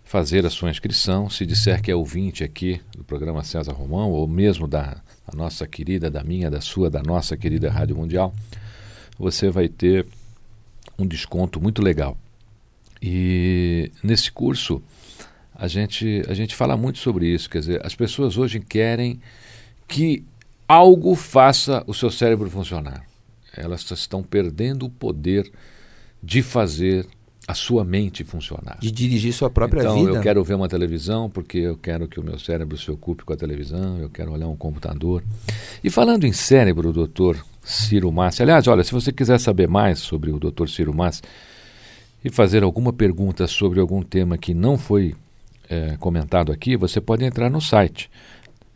fazer 0.08 0.46
a 0.46 0.50
sua 0.50 0.70
inscrição. 0.70 1.28
Se 1.28 1.44
disser 1.44 1.82
que 1.82 1.90
é 1.90 1.94
ouvinte 1.94 2.42
aqui 2.42 2.80
do 2.96 3.04
programa 3.04 3.44
César 3.44 3.72
Romão, 3.72 4.10
ou 4.10 4.26
mesmo 4.26 4.66
da 4.66 4.96
nossa 5.34 5.66
querida, 5.66 6.10
da 6.10 6.24
minha, 6.24 6.50
da 6.50 6.62
sua, 6.62 6.88
da 6.88 7.02
nossa 7.02 7.36
querida 7.36 7.70
Rádio 7.70 7.94
Mundial, 7.94 8.34
você 9.18 9.50
vai 9.50 9.68
ter 9.68 10.06
um 10.98 11.06
desconto 11.06 11.60
muito 11.60 11.82
legal. 11.82 12.16
E 13.02 13.92
nesse 14.02 14.32
curso 14.32 14.82
a 15.54 15.68
gente, 15.68 16.22
a 16.26 16.32
gente 16.32 16.56
fala 16.56 16.74
muito 16.74 16.98
sobre 16.98 17.26
isso. 17.26 17.50
Quer 17.50 17.58
dizer, 17.58 17.86
as 17.86 17.94
pessoas 17.94 18.38
hoje 18.38 18.60
querem 18.60 19.20
que 19.86 20.24
algo 20.66 21.14
faça 21.14 21.84
o 21.86 21.92
seu 21.92 22.10
cérebro 22.10 22.48
funcionar. 22.48 23.04
Elas 23.54 23.82
estão 23.90 24.22
perdendo 24.22 24.86
o 24.86 24.90
poder 24.90 25.52
de 26.22 26.40
fazer 26.42 27.06
a 27.48 27.54
sua 27.54 27.82
mente 27.82 28.22
funcionar. 28.24 28.76
De 28.78 28.90
dirigir 28.90 29.32
sua 29.32 29.48
própria 29.48 29.80
então, 29.80 29.94
vida. 29.94 30.10
Então, 30.10 30.16
eu 30.16 30.22
quero 30.22 30.44
ver 30.44 30.52
uma 30.52 30.68
televisão 30.68 31.30
porque 31.30 31.56
eu 31.56 31.78
quero 31.78 32.06
que 32.06 32.20
o 32.20 32.22
meu 32.22 32.38
cérebro 32.38 32.76
se 32.76 32.90
ocupe 32.90 33.24
com 33.24 33.32
a 33.32 33.36
televisão, 33.36 33.98
eu 33.98 34.10
quero 34.10 34.32
olhar 34.32 34.48
um 34.48 34.56
computador. 34.56 35.24
E 35.82 35.88
falando 35.88 36.24
em 36.24 36.32
cérebro, 36.32 36.92
doutor, 36.92 37.42
Ciro 37.64 38.12
Massi. 38.12 38.42
Aliás, 38.42 38.68
olha, 38.68 38.84
se 38.84 38.92
você 38.92 39.10
quiser 39.10 39.40
saber 39.40 39.66
mais 39.66 39.98
sobre 39.98 40.30
o 40.30 40.38
Dr. 40.38 40.68
Ciro 40.68 40.92
Massi 40.92 41.22
e 42.22 42.30
fazer 42.30 42.62
alguma 42.62 42.92
pergunta 42.92 43.46
sobre 43.46 43.80
algum 43.80 44.02
tema 44.02 44.36
que 44.36 44.52
não 44.52 44.76
foi 44.76 45.14
é, 45.70 45.96
comentado 45.98 46.52
aqui, 46.52 46.76
você 46.76 47.00
pode 47.00 47.24
entrar 47.24 47.48
no 47.48 47.62
site 47.62 48.10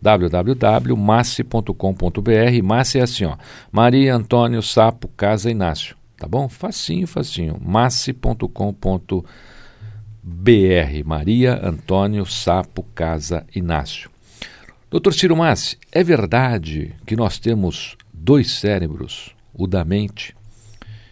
www.massi.com.br. 0.01 2.63
Massi 2.65 2.99
é 2.99 3.03
assim, 3.03 3.27
ó, 3.27 3.37
Maria 3.71 4.15
Antônio 4.15 4.63
Sapo 4.63 5.09
Casa 5.09 5.51
Inácio, 5.51 5.95
tá 6.23 6.29
bom? 6.29 6.49
Facinho, 6.49 7.05
facinho. 7.09 7.59
Massi.com.br. 7.61 9.27
Maria 11.05 11.61
Antônio 11.67 12.25
Sapo 12.25 12.85
Casa 12.95 13.45
Inácio. 13.53 14.09
Doutor 14.89 15.15
Ciro 15.15 15.37
Massi, 15.37 15.77
é 15.91 16.05
verdade 16.05 16.95
que 17.05 17.17
nós 17.17 17.41
temos 17.41 17.97
dois 18.13 18.53
cérebros, 18.53 19.35
o 19.53 19.67
da 19.67 19.85
mente, 19.85 20.37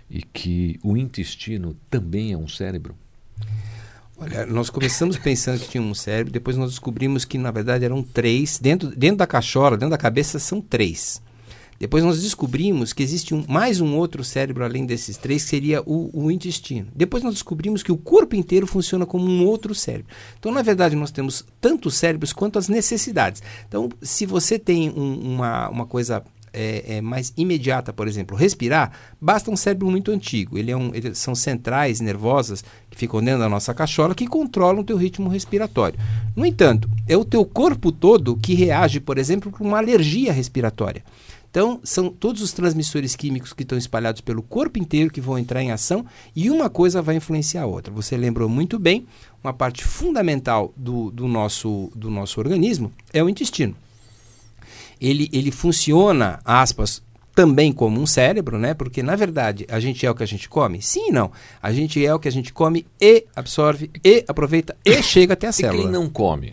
e 0.09 0.23
que 0.23 0.79
o 0.85 0.97
intestino 0.97 1.75
também 1.91 2.33
é 2.33 2.37
um 2.37 2.47
cérebro? 2.47 2.95
Olha, 4.17 4.47
nós 4.47 4.71
começamos 4.71 5.17
pensando 5.17 5.59
que 5.59 5.71
tinha 5.71 5.83
um 5.83 5.95
cérebro, 5.95 6.33
depois 6.33 6.57
nós 6.57 6.71
descobrimos 6.71 7.25
que 7.25 7.37
na 7.37 7.51
verdade 7.51 7.85
eram 7.85 8.01
três. 8.01 8.61
Dentro, 8.61 8.95
dentro 8.95 9.17
da 9.17 9.27
cachola, 9.27 9.77
dentro 9.77 9.91
da 9.91 9.99
cabeça, 9.99 10.39
são 10.39 10.61
três. 10.61 11.21
Depois 11.81 12.05
nós 12.05 12.23
descobrimos 12.23 12.93
que 12.93 13.03
existe 13.03 13.35
um, 13.35 13.43
mais 13.49 13.81
um 13.81 13.97
outro 13.97 14.23
cérebro 14.23 14.63
além 14.63 14.85
desses 14.85 15.17
três, 15.17 15.45
que 15.45 15.49
seria 15.49 15.81
o, 15.87 16.11
o, 16.13 16.31
intestino. 16.31 16.87
Depois 16.95 17.23
nós 17.23 17.33
descobrimos 17.33 17.83
que 17.83 17.91
o 17.91 17.97
corpo 17.97 18.37
inteiro 18.37 18.67
funciona 18.67 19.07
como 19.07 19.25
um 19.25 19.47
outro 19.47 19.75
cérebro. 19.75 20.13
Então, 20.39 20.53
na 20.53 20.61
verdade, 20.61 20.95
nós 20.95 21.11
temos 21.11 21.43
tanto 21.59 21.91
cérebros 21.91 22.35
quanto 22.35 22.59
as 22.59 22.69
necessidades. 22.69 23.43
Então, 23.67 23.89
se 24.03 24.27
você 24.27 24.59
tem 24.59 24.91
um, 24.91 25.37
uma, 25.37 25.71
uma 25.71 25.87
coisa 25.87 26.23
é, 26.53 26.97
é, 26.97 27.01
mais 27.01 27.33
imediata, 27.35 27.95
por 27.95 28.07
exemplo, 28.07 28.37
respirar, 28.37 28.93
basta 29.19 29.51
um 29.51 29.57
cérebro 29.57 29.91
muito 29.91 30.11
antigo. 30.11 30.59
Ele 30.59 30.71
é 30.71 30.77
um, 30.77 30.95
ele, 30.95 31.15
são 31.15 31.35
centrais 31.35 31.99
nervosas 32.01 32.63
que 32.91 32.99
ficam 32.99 33.23
dentro 33.23 33.41
da 33.41 33.49
nossa 33.49 33.73
cachola 33.73 34.15
que 34.15 34.27
controlam 34.27 34.83
o 34.83 34.85
teu 34.85 34.99
ritmo 34.99 35.31
respiratório. 35.31 35.99
No 36.37 36.45
entanto, 36.45 36.91
é 37.09 37.17
o 37.17 37.25
teu 37.25 37.43
corpo 37.45 37.91
todo 37.91 38.37
que 38.37 38.53
reage, 38.53 39.01
por 39.01 39.17
exemplo, 39.17 39.51
com 39.51 39.65
uma 39.65 39.79
alergia 39.79 40.31
respiratória. 40.31 41.03
Então, 41.51 41.81
são 41.83 42.09
todos 42.11 42.43
os 42.43 42.53
transmissores 42.53 43.17
químicos 43.17 43.53
que 43.53 43.63
estão 43.63 43.77
espalhados 43.77 44.21
pelo 44.21 44.43
corpo 44.43 44.79
inteiro 44.79 45.11
que 45.11 45.21
vão 45.21 45.39
entrar 45.39 45.63
em 45.63 45.73
ação 45.73 46.07
e 46.35 46.49
uma 46.49 46.71
coisa 46.71 47.03
vai 47.03 47.17
influenciar 47.17 47.63
a 47.63 47.67
outra. 47.67 47.93
Você 47.93 48.17
lembrou 48.17 48.49
muito 48.49 48.79
bem, 48.79 49.07
uma 49.43 49.53
parte 49.53 49.85
fundamental 49.85 50.73
do, 50.77 51.11
do, 51.11 51.27
nosso, 51.27 51.91
do 51.95 52.09
nosso 52.09 52.39
organismo 52.39 52.93
é 53.13 53.23
o 53.23 53.29
intestino 53.29 53.75
ele, 55.01 55.31
ele 55.33 55.51
funciona, 55.51 56.39
aspas, 56.45 57.03
também 57.35 57.73
como 57.73 58.01
um 58.01 58.07
cérebro, 58.07 58.59
né? 58.59 58.75
Porque 58.75 59.03
na 59.03 59.17
verdade 59.17 59.65
a 59.71 59.81
gente 59.81 60.05
é 60.05 60.11
o 60.11 60.15
que 60.15 60.23
a 60.23 60.27
gente 60.27 60.49
come? 60.49 60.83
Sim 60.83 61.09
e 61.09 61.13
não. 61.13 61.33
A 61.63 61.73
gente 61.73 62.05
é 62.05 62.15
o 62.15 62.19
que 62.19 62.29
a 62.29 62.33
gente 62.33 62.53
come 62.53 62.87
e 63.01 63.25
absorve 63.35 63.91
e 64.05 64.25
aproveita 64.29 64.77
e 64.85 65.01
chega 65.03 65.33
até 65.33 65.47
a 65.47 65.53
célula. 65.53 65.81
E 65.81 65.83
quem 65.85 65.91
não 65.91 66.09
come? 66.09 66.53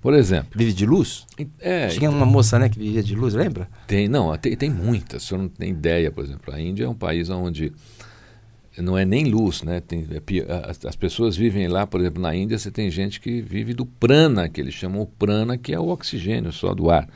Por 0.00 0.14
exemplo. 0.14 0.50
Vive 0.54 0.72
de 0.72 0.86
luz? 0.86 1.26
É, 1.60 1.88
Tinha 1.88 2.08
uma 2.08 2.24
moça 2.24 2.58
né, 2.58 2.68
que 2.68 2.78
vivia 2.78 3.02
de 3.02 3.14
luz, 3.14 3.34
lembra? 3.34 3.68
Tem, 3.86 4.08
não, 4.08 4.36
tem, 4.36 4.56
tem 4.56 4.70
muitas. 4.70 5.24
O 5.24 5.26
senhor 5.26 5.42
não 5.42 5.48
tem 5.48 5.70
ideia, 5.70 6.10
por 6.10 6.24
exemplo. 6.24 6.54
A 6.54 6.60
Índia 6.60 6.84
é 6.84 6.88
um 6.88 6.94
país 6.94 7.28
onde 7.30 7.72
não 8.76 8.96
é 8.96 9.04
nem 9.04 9.24
luz, 9.24 9.62
né? 9.62 9.80
Tem, 9.80 10.06
é, 10.10 10.70
as, 10.70 10.84
as, 10.84 10.96
pessoas 10.96 11.36
vivem 11.36 11.66
lá, 11.66 11.86
por 11.86 12.00
exemplo, 12.00 12.22
na 12.22 12.34
Índia 12.34 12.58
você 12.58 12.70
tem 12.70 12.90
gente 12.90 13.20
que 13.20 13.42
vive 13.42 13.74
do 13.74 13.84
prana, 13.84 14.48
que 14.48 14.60
eles 14.60 14.74
chamam 14.74 15.02
o 15.02 15.06
prana, 15.06 15.58
que 15.58 15.74
é 15.74 15.80
o 15.80 15.88
oxigênio 15.88 16.52
só 16.52 16.74
do 16.74 16.90
ar. 16.90 17.08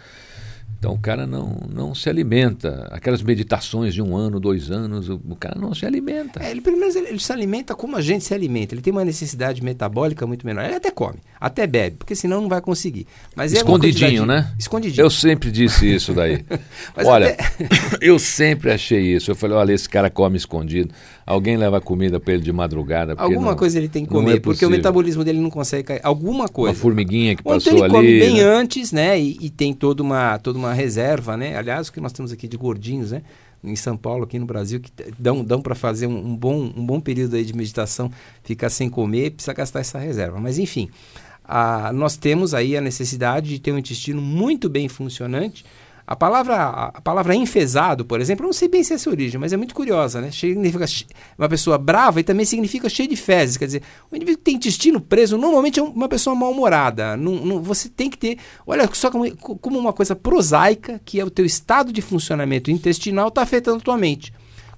Então 0.82 0.94
o 0.94 0.98
cara 0.98 1.28
não, 1.28 1.56
não 1.72 1.94
se 1.94 2.08
alimenta. 2.08 2.88
Aquelas 2.90 3.22
meditações 3.22 3.94
de 3.94 4.02
um 4.02 4.16
ano, 4.16 4.40
dois 4.40 4.68
anos, 4.68 5.08
o, 5.08 5.14
o 5.28 5.36
cara 5.36 5.56
não 5.56 5.72
se 5.72 5.86
alimenta. 5.86 6.42
É, 6.42 6.50
ele, 6.50 6.60
pelo 6.60 6.76
menos 6.76 6.96
ele, 6.96 7.06
ele, 7.06 7.20
se 7.20 7.32
alimenta 7.32 7.72
como 7.72 7.94
a 7.94 8.00
gente 8.00 8.24
se 8.24 8.34
alimenta. 8.34 8.74
Ele 8.74 8.82
tem 8.82 8.92
uma 8.92 9.04
necessidade 9.04 9.62
metabólica 9.62 10.26
muito 10.26 10.44
menor. 10.44 10.64
Ele 10.64 10.74
até 10.74 10.90
come, 10.90 11.20
até 11.40 11.68
bebe, 11.68 11.98
porque 11.98 12.16
senão 12.16 12.40
não 12.40 12.48
vai 12.48 12.60
conseguir. 12.60 13.06
Mas 13.36 13.52
Escondidinho, 13.52 14.24
é 14.24 14.26
né? 14.26 14.52
Escondidinho. 14.58 15.04
Eu 15.04 15.08
sempre 15.08 15.52
disse 15.52 15.86
isso 15.86 16.12
daí. 16.12 16.44
Olha, 17.06 17.28
até... 17.28 17.46
eu 18.02 18.18
sempre 18.18 18.72
achei 18.72 19.14
isso. 19.14 19.30
Eu 19.30 19.36
falei, 19.36 19.56
olha, 19.56 19.72
esse 19.72 19.88
cara 19.88 20.10
come 20.10 20.36
escondido. 20.36 20.92
Alguém 21.24 21.56
leva 21.56 21.80
comida 21.80 22.18
para 22.18 22.34
ele 22.34 22.42
de 22.42 22.52
madrugada. 22.52 23.14
Alguma 23.16 23.50
não, 23.50 23.56
coisa 23.56 23.78
ele 23.78 23.88
tem 23.88 24.04
que 24.04 24.10
comer, 24.10 24.36
é 24.36 24.40
porque 24.40 24.66
o 24.66 24.70
metabolismo 24.70 25.22
dele 25.22 25.40
não 25.40 25.50
consegue 25.50 25.84
cair. 25.84 26.00
Alguma 26.02 26.48
coisa. 26.48 26.74
Uma 26.74 26.80
formiguinha 26.80 27.36
que 27.36 27.42
Ou 27.44 27.54
passou 27.54 27.72
então 27.72 27.86
ele 27.86 27.96
ali. 27.96 28.20
come 28.20 28.20
bem 28.20 28.42
né? 28.42 28.42
antes, 28.42 28.92
né? 28.92 29.20
E, 29.20 29.38
e, 29.40 29.50
tem 29.50 29.72
toda 29.72 30.02
uma, 30.02 30.38
toda 30.38 30.58
uma 30.58 30.72
reserva, 30.72 31.36
né? 31.36 31.56
Aliás, 31.56 31.88
o 31.88 31.92
que 31.92 32.00
nós 32.00 32.12
temos 32.12 32.32
aqui 32.32 32.48
de 32.48 32.56
gordinhos, 32.56 33.12
né? 33.12 33.22
Em 33.62 33.76
São 33.76 33.96
Paulo, 33.96 34.24
aqui 34.24 34.38
no 34.40 34.46
Brasil, 34.46 34.80
que 34.80 34.90
dão, 35.16 35.44
dão 35.44 35.62
para 35.62 35.76
fazer 35.76 36.08
um, 36.08 36.16
um, 36.16 36.36
bom, 36.36 36.72
um 36.76 36.84
bom 36.84 36.98
período 36.98 37.36
aí 37.36 37.44
de 37.44 37.54
meditação, 37.54 38.10
ficar 38.42 38.70
sem 38.70 38.90
comer, 38.90 39.30
precisa 39.30 39.52
gastar 39.52 39.78
essa 39.78 40.00
reserva. 40.00 40.40
Mas 40.40 40.58
enfim, 40.58 40.90
a, 41.44 41.92
nós 41.92 42.16
temos 42.16 42.54
aí 42.54 42.76
a 42.76 42.80
necessidade 42.80 43.48
de 43.48 43.60
ter 43.60 43.70
um 43.70 43.78
intestino 43.78 44.20
muito 44.20 44.68
bem 44.68 44.88
funcionante 44.88 45.64
a 46.06 46.16
palavra, 46.16 46.56
a 46.94 47.00
palavra 47.00 47.34
enfesado, 47.34 48.04
por 48.04 48.20
exemplo, 48.20 48.44
eu 48.44 48.48
não 48.48 48.52
sei 48.52 48.68
bem 48.68 48.82
se 48.82 48.92
é 48.92 48.96
essa 48.96 49.08
origem, 49.08 49.40
mas 49.40 49.52
é 49.52 49.56
muito 49.56 49.74
curiosa, 49.74 50.20
né? 50.20 50.30
Significa 50.30 50.84
uma 51.38 51.48
pessoa 51.48 51.78
brava 51.78 52.20
e 52.20 52.24
também 52.24 52.44
significa 52.44 52.88
cheia 52.88 53.08
de 53.08 53.16
fezes. 53.16 53.56
Quer 53.56 53.66
dizer, 53.66 53.82
o 54.10 54.16
indivíduo 54.16 54.38
que 54.38 54.44
tem 54.44 54.56
intestino 54.56 55.00
preso 55.00 55.38
normalmente 55.38 55.78
é 55.78 55.82
uma 55.82 56.08
pessoa 56.08 56.34
mal-humorada. 56.34 57.16
Não, 57.16 57.32
não, 57.34 57.62
você 57.62 57.88
tem 57.88 58.10
que 58.10 58.18
ter. 58.18 58.38
Olha 58.66 58.88
só 58.92 59.10
como, 59.10 59.34
como 59.36 59.78
uma 59.78 59.92
coisa 59.92 60.16
prosaica, 60.16 61.00
que 61.04 61.20
é 61.20 61.24
o 61.24 61.30
teu 61.30 61.44
estado 61.44 61.92
de 61.92 62.02
funcionamento 62.02 62.70
intestinal, 62.70 63.28
está 63.28 63.42
afetando 63.42 63.78
a 63.78 63.80
tua 63.80 63.96
mente. 63.96 64.32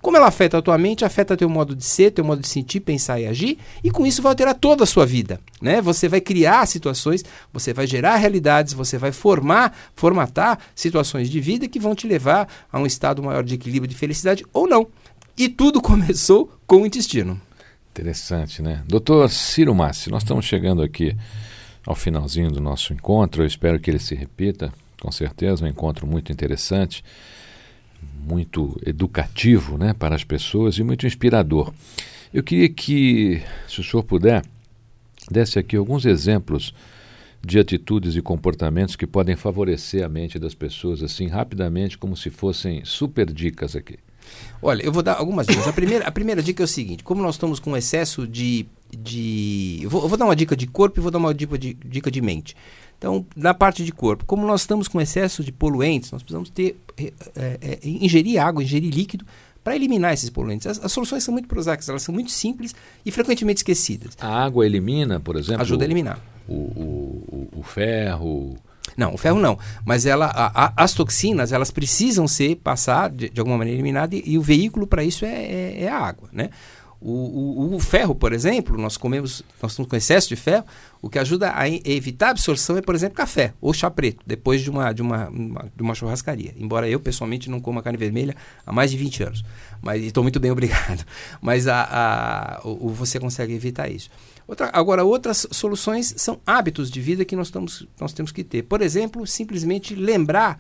Como 0.05 0.19
ela 0.19 0.27
afeta 0.27 0.59
a 0.59 0.63
tua 0.63 0.77
mente, 0.77 1.03
afeta 1.03 1.35
teu 1.35 1.49
modo 1.49 1.75
de 1.75 1.83
ser, 1.83 2.11
teu 2.11 2.23
modo 2.23 2.43
de 2.43 2.47
sentir, 2.47 2.81
pensar 2.81 3.19
e 3.19 3.27
agir, 3.27 3.57
e 3.83 3.91
com 3.91 4.07
isso 4.07 4.21
vai 4.21 4.33
alterar 4.33 4.55
toda 4.55 4.85
a 4.85 4.87
sua 4.87 5.07
vida. 5.07 5.41
Né? 5.63 5.81
Você 5.81 6.11
vai 6.11 6.21
criar 6.21 6.67
situações, 6.67 7.25
você 7.51 7.73
vai 7.73 7.87
gerar 7.87 8.17
realidades, 8.17 8.75
você 8.75 8.99
vai 8.99 9.13
formar, 9.13 9.75
formatar 9.97 10.59
situações 10.75 11.31
de 11.31 11.41
vida 11.41 11.67
que 11.67 11.81
vão 11.81 11.95
te 11.95 12.07
levar 12.07 12.47
a 12.71 12.79
um 12.79 12.85
estado 12.85 13.23
maior 13.23 13.43
de 13.43 13.55
equilíbrio, 13.55 13.89
de 13.89 13.97
felicidade 13.97 14.45
ou 14.53 14.69
não. 14.69 14.87
E 15.39 15.49
tudo 15.49 15.81
começou 15.81 16.53
com 16.67 16.83
o 16.83 16.87
intestino. 16.87 17.41
Interessante, 17.91 18.61
né? 18.61 18.83
Doutor 18.87 19.31
Ciro 19.31 19.75
Massi, 19.75 20.11
nós 20.11 20.23
estamos 20.23 20.45
chegando 20.45 20.83
aqui 20.83 21.17
ao 21.87 21.95
finalzinho 21.95 22.51
do 22.51 22.61
nosso 22.61 22.93
encontro. 22.93 23.43
Eu 23.43 23.47
espero 23.47 23.81
que 23.81 23.91
ele 23.91 23.99
se 23.99 24.15
repita, 24.15 24.71
com 25.01 25.11
certeza, 25.11 25.65
um 25.65 25.69
encontro 25.69 26.07
muito 26.07 26.31
interessante 26.31 27.03
muito 28.27 28.81
educativo 28.85 29.77
né, 29.79 29.93
para 29.93 30.15
as 30.15 30.25
pessoas 30.25 30.77
e 30.79 30.83
muito 30.83 31.07
inspirador. 31.07 31.73
Eu 32.33 32.43
queria 32.43 32.69
que, 32.69 33.43
se 33.69 33.81
o 33.81 33.85
senhor 33.85 34.03
puder, 34.03 34.43
desse 35.31 35.59
aqui 35.59 35.77
alguns 35.77 36.05
exemplos 36.05 36.75
de 37.45 37.59
atitudes 37.59 38.17
e 38.17 38.23
comportamentos 38.23 38.97
que 38.97 39.07
podem 39.07 39.37
favorecer 39.37 40.05
a 40.05 40.09
mente 40.09 40.39
das 40.39 40.55
pessoas 40.55 41.03
assim 41.03 41.27
rapidamente, 41.29 41.99
como 41.99 42.17
se 42.17 42.31
fossem 42.31 42.85
super 42.85 43.31
dicas 43.31 43.77
aqui. 43.77 43.99
Olha, 44.63 44.83
eu 44.83 44.91
vou 44.91 45.03
dar 45.03 45.15
algumas 45.15 45.47
dicas. 45.47 45.69
A 45.69 45.73
primeira, 45.73 46.07
a 46.07 46.11
primeira 46.11 46.43
dica 46.43 46.63
é 46.63 46.65
o 46.65 46.69
seguinte: 46.69 47.05
como 47.05 47.23
nós 47.23 47.35
estamos 47.35 47.61
com 47.61 47.77
excesso 47.77 48.27
de. 48.27 48.67
de 48.91 49.81
eu 49.83 49.91
vou, 49.91 50.03
eu 50.03 50.09
vou 50.09 50.17
dar 50.17 50.25
uma 50.25 50.35
dica 50.35 50.57
de 50.57 50.67
corpo 50.67 50.99
e 50.99 51.03
vou 51.03 51.11
dar 51.11 51.19
uma 51.19 51.35
dica 51.35 51.59
de, 51.59 51.75
dica 51.75 52.11
de 52.11 52.23
mente. 52.23 52.57
Então, 53.05 53.27
na 53.37 53.53
parte 53.53 53.85
de 53.85 53.93
corpo, 53.93 54.25
como 54.25 54.47
nós 54.47 54.63
estamos 54.63 54.89
com 54.89 54.99
excesso 54.99 55.45
de 55.45 55.53
poluentes, 55.53 56.11
nós 56.11 56.23
precisamos 56.23 56.49
ter, 56.49 56.81
é, 56.97 57.13
é, 57.37 57.79
ingerir 57.85 58.41
água, 58.41 58.63
ingerir 58.63 58.91
líquido 58.91 59.27
para 59.63 59.77
eliminar 59.77 60.15
esses 60.15 60.31
poluentes. 60.31 60.67
As, 60.67 60.83
as, 60.83 60.91
soluções 60.91 61.23
são 61.23 61.31
muito 61.31 61.47
prosaicas, 61.47 61.87
elas 61.87 62.01
são 62.01 62.15
muito 62.15 62.31
simples 62.31 62.75
e 63.05 63.11
frequentemente 63.11 63.59
esquecidas. 63.59 64.17
A 64.19 64.45
água 64.45 64.65
elimina, 64.65 65.21
por 65.21 65.37
exemplo? 65.37 65.61
Ajuda 65.61 65.85
a 65.85 65.87
eliminar. 65.87 66.19
O, 66.49 66.55
o, 66.55 67.49
o, 67.53 67.61
o 67.61 67.63
ferro. 67.63 68.57
Não, 68.97 69.13
o 69.13 69.19
ferro 69.19 69.39
não. 69.39 69.59
Mas 69.85 70.07
ela, 70.07 70.25
a, 70.25 70.65
a, 70.65 70.73
as 70.75 70.95
toxinas, 70.95 71.53
elas 71.53 71.71
precisam 71.71 72.27
ser 72.27 72.57
passar 72.57 73.11
de, 73.11 73.29
de 73.29 73.39
alguma 73.39 73.59
maneira 73.59 73.77
eliminadas 73.77 74.19
e, 74.19 74.31
e 74.31 74.39
o 74.39 74.43
veículo 74.43 74.87
para 74.87 75.05
isso 75.05 75.27
é, 75.27 75.29
é, 75.29 75.83
é, 75.83 75.89
a 75.89 75.99
água, 75.99 76.31
né? 76.33 76.49
O, 77.07 77.11
o, 77.11 77.75
o, 77.75 77.81
ferro, 77.81 78.15
por 78.15 78.33
exemplo, 78.33 78.79
nós 78.79 78.97
comemos, 78.97 79.43
nós 79.61 79.73
estamos 79.73 79.91
com 79.91 79.95
excesso 79.95 80.27
de 80.27 80.37
ferro, 80.37 80.65
o 81.03 81.11
que 81.11 81.19
ajuda 81.19 81.53
a 81.55 81.69
evitar 81.69 82.29
a 82.29 82.31
absorção 82.31 82.79
é, 82.79 82.81
por 82.81 82.95
exemplo, 82.95 83.15
café 83.15 83.53
ou 83.61 83.75
chá 83.75 83.91
preto, 83.91 84.23
depois 84.27 84.63
de 84.63 84.71
uma, 84.71 84.91
de 84.91 85.03
uma, 85.03 85.29
uma, 85.29 85.71
de 85.77 85.83
uma 85.83 85.95
churrascaria. 85.95 86.55
Embora 86.57 86.89
eu, 86.89 86.99
pessoalmente, 86.99 87.51
não 87.51 87.61
coma 87.61 87.83
carne 87.83 87.99
vermelha 87.99 88.35
há 88.65 88.73
mais 88.73 88.91
de 88.91 88.97
20 88.97 89.23
anos. 89.23 89.45
Mas 89.83 90.03
estou 90.03 90.23
muito 90.23 90.41
bem, 90.41 90.49
obrigado. 90.51 91.05
Mas 91.43 91.69
a, 91.69 91.83
a, 92.63 92.67
o, 92.67 92.89
você 92.89 93.21
consegue 93.21 93.53
evitar 93.53 93.91
isso. 93.91 94.09
Outra, 94.49 94.71
agora, 94.73 95.05
outras 95.05 95.47
soluções 95.51 96.15
são 96.17 96.41
hábitos 96.47 96.91
de 96.91 97.03
vida 97.03 97.23
que 97.23 97.37
nós, 97.37 97.49
estamos, 97.49 97.87
nós 98.01 98.15
temos 98.15 98.33
que 98.33 98.43
ter. 98.43 98.63
Por 98.63 98.81
exemplo, 98.81 99.27
simplesmente 99.27 99.95
lembrar 99.95 100.59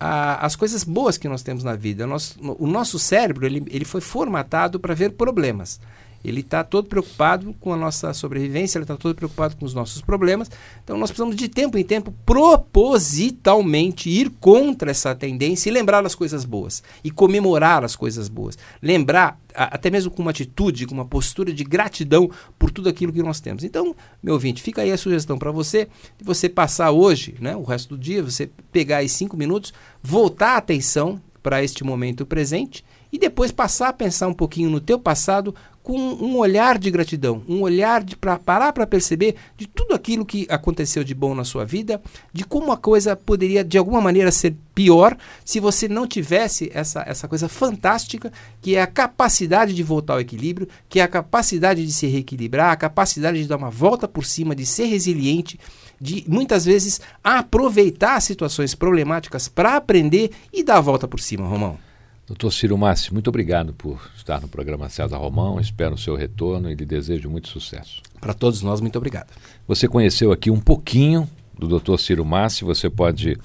a, 0.00 0.46
as 0.46 0.56
coisas 0.56 0.82
boas 0.82 1.18
que 1.18 1.28
nós 1.28 1.42
temos 1.42 1.62
na 1.62 1.76
vida. 1.76 2.04
O 2.04 2.06
nosso, 2.06 2.56
o 2.58 2.66
nosso 2.66 2.98
cérebro 2.98 3.44
ele, 3.44 3.62
ele 3.68 3.84
foi 3.84 4.00
formatado 4.00 4.80
para 4.80 4.94
ver 4.94 5.12
problemas. 5.12 5.78
Ele 6.24 6.40
está 6.40 6.62
todo 6.62 6.88
preocupado 6.88 7.54
com 7.60 7.72
a 7.72 7.76
nossa 7.76 8.12
sobrevivência, 8.12 8.78
ele 8.78 8.84
está 8.84 8.96
todo 8.96 9.14
preocupado 9.14 9.56
com 9.56 9.64
os 9.64 9.74
nossos 9.74 10.02
problemas. 10.02 10.50
Então 10.82 10.98
nós 10.98 11.10
precisamos 11.10 11.36
de 11.36 11.48
tempo 11.48 11.78
em 11.78 11.84
tempo 11.84 12.14
propositalmente 12.24 14.10
ir 14.10 14.30
contra 14.40 14.90
essa 14.90 15.14
tendência 15.14 15.70
e 15.70 15.72
lembrar 15.72 16.04
as 16.04 16.14
coisas 16.14 16.44
boas 16.44 16.82
e 17.02 17.10
comemorar 17.10 17.84
as 17.84 17.96
coisas 17.96 18.28
boas. 18.28 18.58
Lembrar 18.82 19.40
até 19.54 19.90
mesmo 19.90 20.10
com 20.10 20.22
uma 20.22 20.30
atitude, 20.30 20.86
com 20.86 20.94
uma 20.94 21.04
postura 21.04 21.52
de 21.52 21.64
gratidão 21.64 22.30
por 22.58 22.70
tudo 22.70 22.88
aquilo 22.88 23.12
que 23.12 23.22
nós 23.22 23.40
temos. 23.40 23.64
Então, 23.64 23.94
meu 24.22 24.34
ouvinte, 24.34 24.62
fica 24.62 24.82
aí 24.82 24.92
a 24.92 24.98
sugestão 24.98 25.38
para 25.38 25.50
você, 25.50 25.88
de 26.18 26.24
você 26.24 26.48
passar 26.48 26.90
hoje, 26.90 27.34
né, 27.40 27.56
o 27.56 27.62
resto 27.62 27.96
do 27.96 27.98
dia, 27.98 28.22
você 28.22 28.48
pegar 28.70 28.98
aí 28.98 29.08
cinco 29.08 29.36
minutos, 29.36 29.72
voltar 30.02 30.54
a 30.54 30.58
atenção 30.58 31.20
para 31.42 31.62
este 31.64 31.82
momento 31.82 32.26
presente 32.26 32.84
e 33.12 33.18
depois 33.18 33.50
passar 33.50 33.88
a 33.88 33.92
pensar 33.92 34.28
um 34.28 34.34
pouquinho 34.34 34.70
no 34.70 34.80
teu 34.80 34.98
passado 34.98 35.54
com 35.90 35.98
um 35.98 36.36
olhar 36.38 36.78
de 36.78 36.88
gratidão, 36.88 37.42
um 37.48 37.62
olhar 37.62 38.04
de 38.04 38.16
para 38.16 38.38
parar 38.38 38.72
para 38.72 38.86
perceber 38.86 39.34
de 39.56 39.66
tudo 39.66 39.92
aquilo 39.92 40.24
que 40.24 40.46
aconteceu 40.48 41.02
de 41.02 41.12
bom 41.12 41.34
na 41.34 41.42
sua 41.42 41.64
vida, 41.64 42.00
de 42.32 42.44
como 42.44 42.70
a 42.70 42.76
coisa 42.76 43.16
poderia 43.16 43.64
de 43.64 43.76
alguma 43.76 44.00
maneira 44.00 44.30
ser 44.30 44.54
pior 44.72 45.16
se 45.44 45.58
você 45.58 45.88
não 45.88 46.06
tivesse 46.06 46.70
essa, 46.72 47.02
essa 47.08 47.26
coisa 47.26 47.48
fantástica 47.48 48.32
que 48.62 48.76
é 48.76 48.82
a 48.82 48.86
capacidade 48.86 49.74
de 49.74 49.82
voltar 49.82 50.12
ao 50.12 50.20
equilíbrio, 50.20 50.68
que 50.88 51.00
é 51.00 51.02
a 51.02 51.08
capacidade 51.08 51.84
de 51.84 51.92
se 51.92 52.06
reequilibrar, 52.06 52.70
a 52.70 52.76
capacidade 52.76 53.42
de 53.42 53.48
dar 53.48 53.56
uma 53.56 53.68
volta 53.68 54.06
por 54.06 54.24
cima, 54.24 54.54
de 54.54 54.66
ser 54.66 54.84
resiliente, 54.84 55.58
de 56.00 56.22
muitas 56.28 56.64
vezes 56.64 57.00
aproveitar 57.24 58.22
situações 58.22 58.76
problemáticas 58.76 59.48
para 59.48 59.74
aprender 59.74 60.30
e 60.52 60.62
dar 60.62 60.76
a 60.76 60.80
volta 60.80 61.08
por 61.08 61.18
cima, 61.18 61.48
Romão. 61.48 61.89
Doutor 62.30 62.52
Ciro 62.52 62.78
Massi, 62.78 63.12
muito 63.12 63.26
obrigado 63.26 63.74
por 63.74 64.08
estar 64.16 64.40
no 64.40 64.46
programa 64.46 64.88
César 64.88 65.16
Romão. 65.16 65.58
Espero 65.58 65.96
o 65.96 65.98
seu 65.98 66.14
retorno 66.14 66.70
e 66.70 66.76
lhe 66.76 66.86
desejo 66.86 67.28
muito 67.28 67.48
sucesso. 67.48 68.00
Para 68.20 68.32
todos 68.32 68.62
nós, 68.62 68.80
muito 68.80 68.96
obrigado. 68.96 69.32
Você 69.66 69.88
conheceu 69.88 70.30
aqui 70.30 70.48
um 70.48 70.60
pouquinho 70.60 71.28
do 71.58 71.66
Dr. 71.66 71.96
Ciro 71.98 72.24
Massi. 72.24 72.62
Você 72.64 72.88
pode 72.88 73.36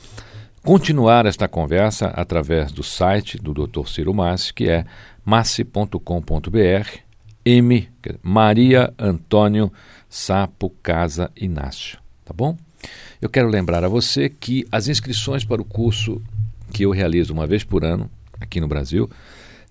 continuar 0.62 1.26
esta 1.26 1.48
conversa 1.48 2.10
através 2.10 2.72
do 2.72 2.84
site 2.84 3.40
do 3.40 3.56
Dr. 3.56 3.88
Ciro 3.88 4.14
Massi, 4.14 4.54
que 4.54 4.70
é 4.70 4.86
massi.com.br, 5.26 5.98
M, 7.44 7.90
Maria 8.22 8.94
Antônio 9.00 9.74
Sapo 10.08 10.70
Casa 10.84 11.32
Inácio. 11.36 11.98
Tá 12.24 12.36
bom? 12.36 12.56
Eu 13.20 13.32
quero 13.32 13.48
lembrar 13.48 13.84
a 13.84 13.90
você 13.90 14.30
que 14.30 14.64
as 14.72 14.88
inscrições 14.88 15.44
para 15.44 15.60
o 15.60 15.66
curso 15.66 16.22
que 16.72 16.84
eu 16.84 16.92
realizo 16.92 17.34
uma 17.34 17.48
vez 17.48 17.64
por 17.64 17.84
ano 17.84 18.12
aqui 18.46 18.62
no 18.62 18.68
Brasil 18.68 19.10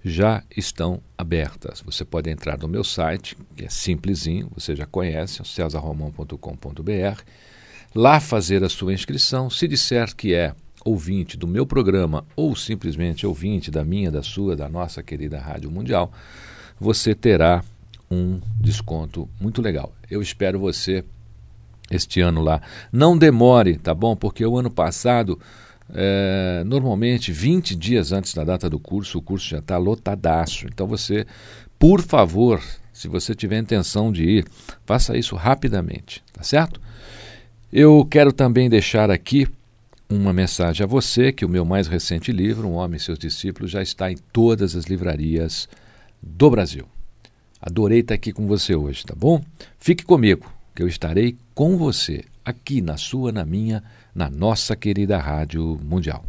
já 0.04 0.42
estão 0.54 1.00
abertas. 1.16 1.80
Você 1.80 2.04
pode 2.04 2.28
entrar 2.28 2.58
no 2.58 2.68
meu 2.68 2.84
site, 2.84 3.36
que 3.56 3.64
é 3.64 3.70
simplesinho, 3.70 4.50
você 4.54 4.76
já 4.76 4.84
conhece, 4.84 5.40
é 5.40 5.44
cesarromão.com.br, 5.44 7.22
lá 7.94 8.20
fazer 8.20 8.62
a 8.62 8.68
sua 8.68 8.92
inscrição. 8.92 9.48
Se 9.48 9.66
disser 9.66 10.14
que 10.14 10.34
é 10.34 10.54
ouvinte 10.84 11.38
do 11.38 11.48
meu 11.48 11.64
programa 11.64 12.26
ou 12.36 12.54
simplesmente 12.54 13.26
ouvinte 13.26 13.70
da 13.70 13.82
minha, 13.82 14.10
da 14.10 14.22
sua, 14.22 14.54
da 14.54 14.68
nossa 14.68 15.02
querida 15.02 15.40
Rádio 15.40 15.70
Mundial, 15.70 16.12
você 16.78 17.14
terá 17.14 17.64
um 18.10 18.40
desconto 18.60 19.26
muito 19.40 19.62
legal. 19.62 19.94
Eu 20.10 20.20
espero 20.20 20.58
você 20.58 21.02
este 21.90 22.20
ano 22.20 22.42
lá. 22.42 22.60
Não 22.92 23.16
demore, 23.16 23.78
tá 23.78 23.94
bom? 23.94 24.14
Porque 24.14 24.44
o 24.44 24.58
ano 24.58 24.70
passado 24.70 25.40
é, 25.92 26.62
normalmente, 26.66 27.32
20 27.32 27.74
dias 27.74 28.12
antes 28.12 28.34
da 28.34 28.44
data 28.44 28.70
do 28.70 28.78
curso, 28.78 29.18
o 29.18 29.22
curso 29.22 29.48
já 29.48 29.58
está 29.58 29.76
lotadaço. 29.76 30.66
Então, 30.66 30.86
você, 30.86 31.26
por 31.78 32.00
favor, 32.00 32.62
se 32.92 33.08
você 33.08 33.34
tiver 33.34 33.58
intenção 33.58 34.12
de 34.12 34.24
ir, 34.24 34.46
faça 34.86 35.16
isso 35.16 35.36
rapidamente, 35.36 36.22
tá 36.32 36.42
certo? 36.42 36.80
Eu 37.72 38.06
quero 38.08 38.32
também 38.32 38.70
deixar 38.70 39.10
aqui 39.10 39.48
uma 40.08 40.32
mensagem 40.32 40.84
a 40.84 40.86
você 40.86 41.32
que 41.32 41.44
o 41.44 41.48
meu 41.48 41.64
mais 41.64 41.88
recente 41.88 42.30
livro, 42.30 42.68
Um 42.68 42.74
Homem 42.74 42.96
e 42.96 43.00
Seus 43.00 43.18
Discípulos, 43.18 43.70
já 43.70 43.82
está 43.82 44.10
em 44.12 44.16
todas 44.32 44.76
as 44.76 44.84
livrarias 44.84 45.68
do 46.22 46.50
Brasil. 46.50 46.86
Adorei 47.60 48.00
estar 48.00 48.14
aqui 48.14 48.32
com 48.32 48.46
você 48.46 48.74
hoje, 48.74 49.04
tá 49.04 49.14
bom? 49.16 49.42
Fique 49.78 50.04
comigo, 50.04 50.52
que 50.74 50.82
eu 50.82 50.88
estarei 50.88 51.36
com 51.54 51.76
você 51.76 52.22
aqui 52.44 52.80
na 52.80 52.96
sua, 52.96 53.32
na 53.32 53.44
minha 53.44 53.82
na 54.14 54.30
nossa 54.30 54.76
querida 54.76 55.18
Rádio 55.18 55.78
Mundial. 55.82 56.24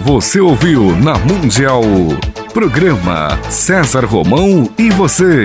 Você 0.00 0.40
ouviu 0.40 0.96
na 0.96 1.18
Mundial. 1.18 1.82
Programa 2.54 3.36
César 3.50 4.04
Romão 4.04 4.72
e 4.78 4.88
você. 4.90 5.42